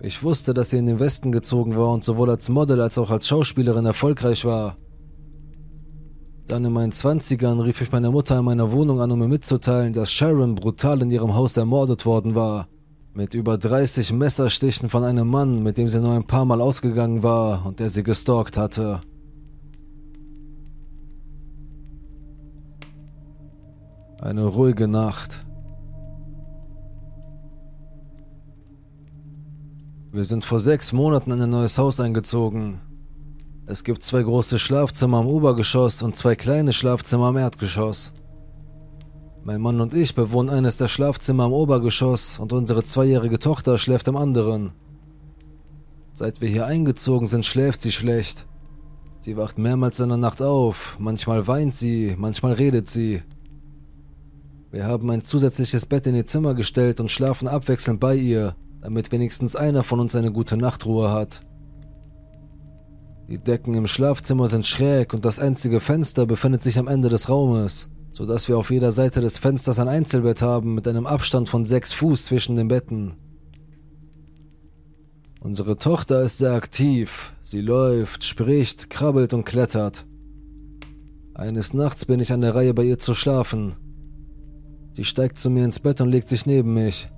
Ich 0.00 0.22
wusste, 0.22 0.54
dass 0.54 0.70
sie 0.70 0.78
in 0.78 0.86
den 0.86 1.00
Westen 1.00 1.32
gezogen 1.32 1.76
war 1.76 1.92
und 1.92 2.04
sowohl 2.04 2.30
als 2.30 2.48
Model 2.48 2.80
als 2.80 2.98
auch 2.98 3.10
als 3.10 3.26
Schauspielerin 3.26 3.84
erfolgreich 3.84 4.44
war. 4.44 4.76
Dann 6.46 6.64
in 6.64 6.72
meinen 6.72 6.92
Zwanzigern 6.92 7.60
rief 7.60 7.80
ich 7.80 7.90
meine 7.90 8.10
Mutter 8.10 8.38
in 8.38 8.44
meiner 8.44 8.70
Wohnung 8.70 9.00
an, 9.00 9.10
um 9.10 9.18
mir 9.18 9.28
mitzuteilen, 9.28 9.92
dass 9.92 10.10
Sharon 10.10 10.54
brutal 10.54 11.02
in 11.02 11.10
ihrem 11.10 11.34
Haus 11.34 11.56
ermordet 11.56 12.06
worden 12.06 12.34
war. 12.34 12.68
Mit 13.12 13.34
über 13.34 13.58
30 13.58 14.12
Messerstichen 14.12 14.88
von 14.88 15.02
einem 15.02 15.28
Mann, 15.28 15.62
mit 15.62 15.76
dem 15.76 15.88
sie 15.88 16.00
nur 16.00 16.12
ein 16.12 16.26
paar 16.26 16.44
Mal 16.44 16.60
ausgegangen 16.60 17.24
war 17.24 17.66
und 17.66 17.80
der 17.80 17.90
sie 17.90 18.04
gestalkt 18.04 18.56
hatte. 18.56 19.00
Eine 24.20 24.44
ruhige 24.44 24.86
Nacht. 24.86 25.47
Wir 30.18 30.24
sind 30.24 30.44
vor 30.44 30.58
sechs 30.58 30.92
Monaten 30.92 31.30
in 31.30 31.40
ein 31.40 31.50
neues 31.50 31.78
Haus 31.78 32.00
eingezogen. 32.00 32.80
Es 33.66 33.84
gibt 33.84 34.02
zwei 34.02 34.20
große 34.20 34.58
Schlafzimmer 34.58 35.18
am 35.18 35.28
Obergeschoss 35.28 36.02
und 36.02 36.16
zwei 36.16 36.34
kleine 36.34 36.72
Schlafzimmer 36.72 37.26
am 37.26 37.36
Erdgeschoss. 37.36 38.12
Mein 39.44 39.60
Mann 39.60 39.80
und 39.80 39.94
ich 39.94 40.16
bewohnen 40.16 40.50
eines 40.50 40.76
der 40.76 40.88
Schlafzimmer 40.88 41.44
am 41.44 41.52
Obergeschoss 41.52 42.40
und 42.40 42.52
unsere 42.52 42.82
zweijährige 42.82 43.38
Tochter 43.38 43.78
schläft 43.78 44.08
im 44.08 44.16
anderen. 44.16 44.72
Seit 46.14 46.40
wir 46.40 46.48
hier 46.48 46.66
eingezogen 46.66 47.28
sind, 47.28 47.46
schläft 47.46 47.80
sie 47.80 47.92
schlecht. 47.92 48.48
Sie 49.20 49.36
wacht 49.36 49.56
mehrmals 49.56 50.00
in 50.00 50.08
der 50.08 50.18
Nacht 50.18 50.42
auf, 50.42 50.96
manchmal 50.98 51.46
weint 51.46 51.76
sie, 51.76 52.16
manchmal 52.18 52.54
redet 52.54 52.90
sie. 52.90 53.22
Wir 54.72 54.84
haben 54.84 55.08
ein 55.12 55.22
zusätzliches 55.22 55.86
Bett 55.86 56.08
in 56.08 56.16
ihr 56.16 56.26
Zimmer 56.26 56.54
gestellt 56.54 56.98
und 56.98 57.08
schlafen 57.08 57.46
abwechselnd 57.46 58.00
bei 58.00 58.16
ihr, 58.16 58.56
damit 58.80 59.12
wenigstens 59.12 59.56
einer 59.56 59.82
von 59.82 60.00
uns 60.00 60.14
eine 60.14 60.32
gute 60.32 60.56
Nachtruhe 60.56 61.10
hat. 61.10 61.40
Die 63.28 63.38
Decken 63.38 63.74
im 63.74 63.86
Schlafzimmer 63.86 64.48
sind 64.48 64.66
schräg 64.66 65.12
und 65.12 65.24
das 65.24 65.38
einzige 65.38 65.80
Fenster 65.80 66.24
befindet 66.24 66.62
sich 66.62 66.78
am 66.78 66.88
Ende 66.88 67.08
des 67.10 67.28
Raumes, 67.28 67.90
sodass 68.12 68.48
wir 68.48 68.56
auf 68.56 68.70
jeder 68.70 68.90
Seite 68.90 69.20
des 69.20 69.36
Fensters 69.36 69.78
ein 69.78 69.88
Einzelbett 69.88 70.40
haben 70.40 70.74
mit 70.74 70.88
einem 70.88 71.06
Abstand 71.06 71.48
von 71.48 71.66
sechs 71.66 71.92
Fuß 71.92 72.24
zwischen 72.24 72.56
den 72.56 72.68
Betten. 72.68 73.14
Unsere 75.40 75.76
Tochter 75.76 76.22
ist 76.22 76.38
sehr 76.38 76.52
aktiv. 76.52 77.34
Sie 77.42 77.60
läuft, 77.60 78.24
spricht, 78.24 78.90
krabbelt 78.90 79.34
und 79.34 79.44
klettert. 79.44 80.06
Eines 81.34 81.74
Nachts 81.74 82.06
bin 82.06 82.18
ich 82.18 82.32
an 82.32 82.40
der 82.40 82.54
Reihe 82.54 82.74
bei 82.74 82.82
ihr 82.82 82.98
zu 82.98 83.14
schlafen. 83.14 83.76
Sie 84.92 85.04
steigt 85.04 85.38
zu 85.38 85.50
mir 85.50 85.64
ins 85.64 85.78
Bett 85.78 86.00
und 86.00 86.08
legt 86.08 86.28
sich 86.28 86.46
neben 86.46 86.74
mich. 86.74 87.08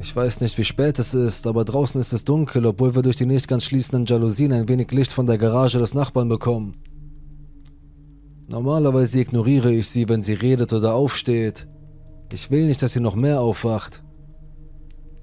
Ich 0.00 0.14
weiß 0.14 0.40
nicht, 0.42 0.56
wie 0.58 0.64
spät 0.64 0.98
es 1.00 1.12
ist, 1.12 1.46
aber 1.46 1.64
draußen 1.64 2.00
ist 2.00 2.12
es 2.12 2.24
dunkel, 2.24 2.64
obwohl 2.66 2.94
wir 2.94 3.02
durch 3.02 3.16
die 3.16 3.26
nicht 3.26 3.48
ganz 3.48 3.64
schließenden 3.64 4.06
Jalousien 4.06 4.52
ein 4.52 4.68
wenig 4.68 4.92
Licht 4.92 5.12
von 5.12 5.26
der 5.26 5.38
Garage 5.38 5.78
des 5.78 5.92
Nachbarn 5.92 6.28
bekommen. 6.28 6.76
Normalerweise 8.46 9.20
ignoriere 9.20 9.72
ich 9.72 9.88
sie, 9.88 10.08
wenn 10.08 10.22
sie 10.22 10.34
redet 10.34 10.72
oder 10.72 10.94
aufsteht. 10.94 11.66
Ich 12.32 12.50
will 12.50 12.66
nicht, 12.66 12.80
dass 12.80 12.92
sie 12.92 13.00
noch 13.00 13.16
mehr 13.16 13.40
aufwacht. 13.40 14.04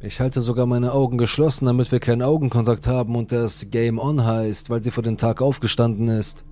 Ich 0.02 0.20
halte 0.20 0.42
sogar 0.42 0.66
meine 0.66 0.92
Augen 0.92 1.18
geschlossen, 1.18 1.66
damit 1.66 1.92
wir 1.92 2.00
keinen 2.00 2.22
Augenkontakt 2.22 2.86
haben 2.86 3.16
und 3.16 3.32
es 3.32 3.70
Game 3.72 3.98
On 3.98 4.24
heißt, 4.26 4.70
weil 4.70 4.84
sie 4.84 4.92
vor 4.92 5.04
den 5.04 5.18
Tag 5.18 5.42
aufgestanden 5.42 6.10
ist. 6.10 6.44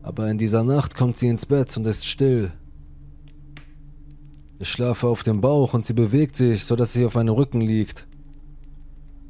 Aber 0.00 0.30
in 0.30 0.38
dieser 0.38 0.62
Nacht 0.62 0.94
kommt 0.94 1.18
sie 1.18 1.28
ins 1.28 1.44
Bett 1.44 1.76
und 1.76 1.86
ist 1.88 2.06
still. 2.06 2.52
Ich 4.60 4.68
schlafe 4.68 5.06
auf 5.06 5.22
dem 5.22 5.40
Bauch 5.40 5.74
und 5.74 5.86
sie 5.86 5.92
bewegt 5.92 6.34
sich, 6.34 6.64
sodass 6.64 6.92
sie 6.92 7.06
auf 7.06 7.14
meinem 7.14 7.34
Rücken 7.34 7.60
liegt. 7.60 8.08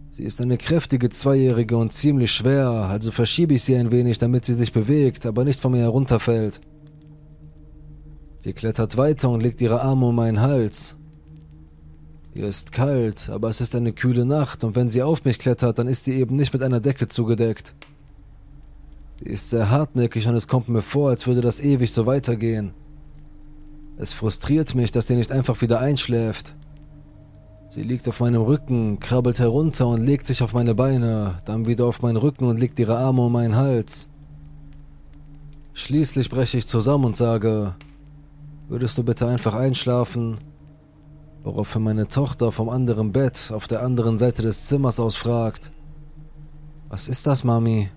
Sie 0.09 0.25
ist 0.25 0.41
eine 0.41 0.57
kräftige 0.57 1.11
Zweijährige 1.11 1.77
und 1.77 1.93
ziemlich 1.93 2.33
schwer, 2.33 2.71
also 2.71 3.13
verschiebe 3.13 3.53
ich 3.55 3.63
sie 3.63 3.77
ein 3.77 3.91
wenig, 3.91 4.17
damit 4.17 4.47
sie 4.47 4.55
sich 4.55 4.73
bewegt, 4.73 5.27
aber 5.27 5.45
nicht 5.45 5.61
von 5.61 5.73
mir 5.73 5.83
herunterfällt. 5.83 6.63
Sie 8.39 8.55
klettert 8.55 8.97
weiter 8.97 9.29
und 9.29 9.43
legt 9.43 9.61
ihre 9.61 9.83
Arme 9.83 10.07
um 10.07 10.15
meinen 10.15 10.41
Hals. 10.41 10.97
Ihr 12.33 12.47
ist 12.47 12.73
kalt, 12.73 13.29
aber 13.29 13.51
es 13.51 13.61
ist 13.61 13.75
eine 13.75 13.93
kühle 13.93 14.25
Nacht 14.25 14.65
und 14.65 14.77
wenn 14.77 14.89
sie 14.89 15.03
auf 15.03 15.25
mich 15.25 15.39
klettert, 15.39 15.79
dann 15.79 15.89
ist 15.89 16.07
sie 16.07 16.15
eben 16.15 16.37
nicht 16.37 16.55
mit 16.55 16.63
einer 16.63 16.81
Decke 16.81 17.07
zugedeckt. 17.07 17.75
Sie 19.23 19.29
ist 19.29 19.51
sehr 19.51 19.69
hartnäckig 19.71 20.27
und 20.27 20.37
es 20.37 20.49
kommt 20.49 20.69
mir 20.69 20.83
vor, 20.83 21.11
als 21.11 21.27
würde 21.27 21.43
das 21.43 21.61
ewig 21.61 21.93
so 21.93 22.07
weitergehen. 22.07 22.73
Es 24.01 24.13
frustriert 24.13 24.77
mich, 24.77 24.93
dass 24.93 25.09
sie 25.09 25.17
nicht 25.17 25.33
einfach 25.33 25.61
wieder 25.61 25.81
einschläft. 25.81 26.55
Sie 27.69 27.83
liegt 27.83 28.09
auf 28.09 28.21
meinem 28.21 28.43
Rücken, 28.43 29.01
krabbelt 29.01 29.41
herunter 29.41 29.89
und 29.89 30.07
legt 30.07 30.27
sich 30.29 30.41
auf 30.41 30.55
meine 30.55 30.75
Beine, 30.77 31.39
dann 31.45 31.67
wieder 31.67 31.85
auf 31.87 32.01
meinen 32.01 32.17
Rücken 32.17 32.45
und 32.45 32.61
legt 32.61 32.79
ihre 32.79 32.97
Arme 32.97 33.23
um 33.23 33.33
meinen 33.33 33.57
Hals. 33.57 34.09
Schließlich 35.75 36.31
breche 36.31 36.59
ich 36.59 36.67
zusammen 36.69 37.07
und 37.07 37.17
sage, 37.17 37.75
würdest 38.69 38.97
du 38.99 39.03
bitte 39.03 39.27
einfach 39.27 39.55
einschlafen? 39.55 40.39
Woraufhin 41.43 41.83
meine 41.83 42.07
Tochter 42.07 42.53
vom 42.53 42.69
anderen 42.69 43.13
Bett 43.13 43.51
auf 43.53 43.67
der 43.67 43.83
anderen 43.83 44.19
Seite 44.19 44.43
des 44.43 44.67
Zimmers 44.67 45.01
aus 45.01 45.17
fragt, 45.17 45.73
was 46.89 47.09
ist 47.09 47.27
das, 47.27 47.43
Mami? 47.43 47.91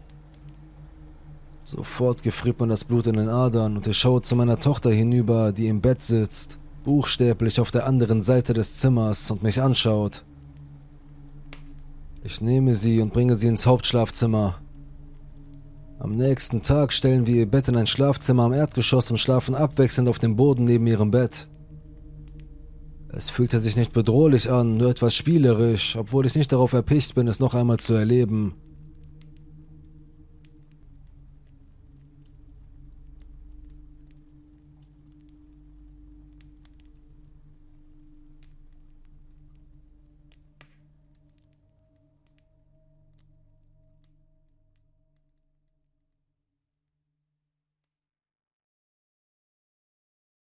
Sofort 1.64 2.24
gefriert 2.24 2.60
mir 2.60 2.68
das 2.68 2.84
Blut 2.84 3.08
in 3.08 3.16
den 3.16 3.30
Adern 3.30 3.78
und 3.78 3.88
ich 3.88 3.98
schaue 3.98 4.22
zu 4.22 4.36
meiner 4.36 4.60
Tochter 4.60 4.92
hinüber, 4.92 5.52
die 5.52 5.68
im 5.68 5.82
Bett 5.82 6.04
sitzt, 6.04 6.60
buchstäblich 6.84 7.60
auf 7.60 7.72
der 7.72 7.86
anderen 7.86 8.24
Seite 8.24 8.54
des 8.54 8.80
Zimmers 8.80 9.30
und 9.30 9.44
mich 9.44 9.62
anschaut. 9.62 10.24
Ich 12.24 12.42
nehme 12.42 12.76
sie 12.76 13.00
und 13.00 13.14
bringe 13.14 13.36
sie 13.36 13.48
ins 13.48 13.66
Hauptschlafzimmer. 13.66 14.56
Am 16.00 16.16
nächsten 16.16 16.64
Tag 16.64 16.94
stellen 16.94 17.28
wir 17.28 17.36
ihr 17.36 17.50
Bett 17.50 17.68
in 17.68 17.78
ein 17.78 17.88
Schlafzimmer 17.88 18.44
am 18.44 18.54
Erdgeschoss 18.54 19.12
und 19.12 19.20
schlafen 19.20 19.54
abwechselnd 19.54 20.10
auf 20.10 20.18
dem 20.18 20.36
Boden 20.36 20.66
neben 20.66 20.88
ihrem 20.88 21.12
Bett. 21.12 21.48
Es 23.10 23.30
fühlte 23.30 23.60
sich 23.60 23.76
nicht 23.76 23.94
bedrohlich 23.94 24.50
an, 24.50 24.78
nur 24.78 24.90
etwas 24.90 25.14
spielerisch, 25.14 25.96
obwohl 25.98 26.26
ich 26.26 26.34
nicht 26.34 26.52
darauf 26.52 26.74
erpicht 26.74 27.14
bin, 27.14 27.28
es 27.28 27.40
noch 27.40 27.54
einmal 27.54 27.78
zu 27.78 27.94
erleben. 27.94 28.56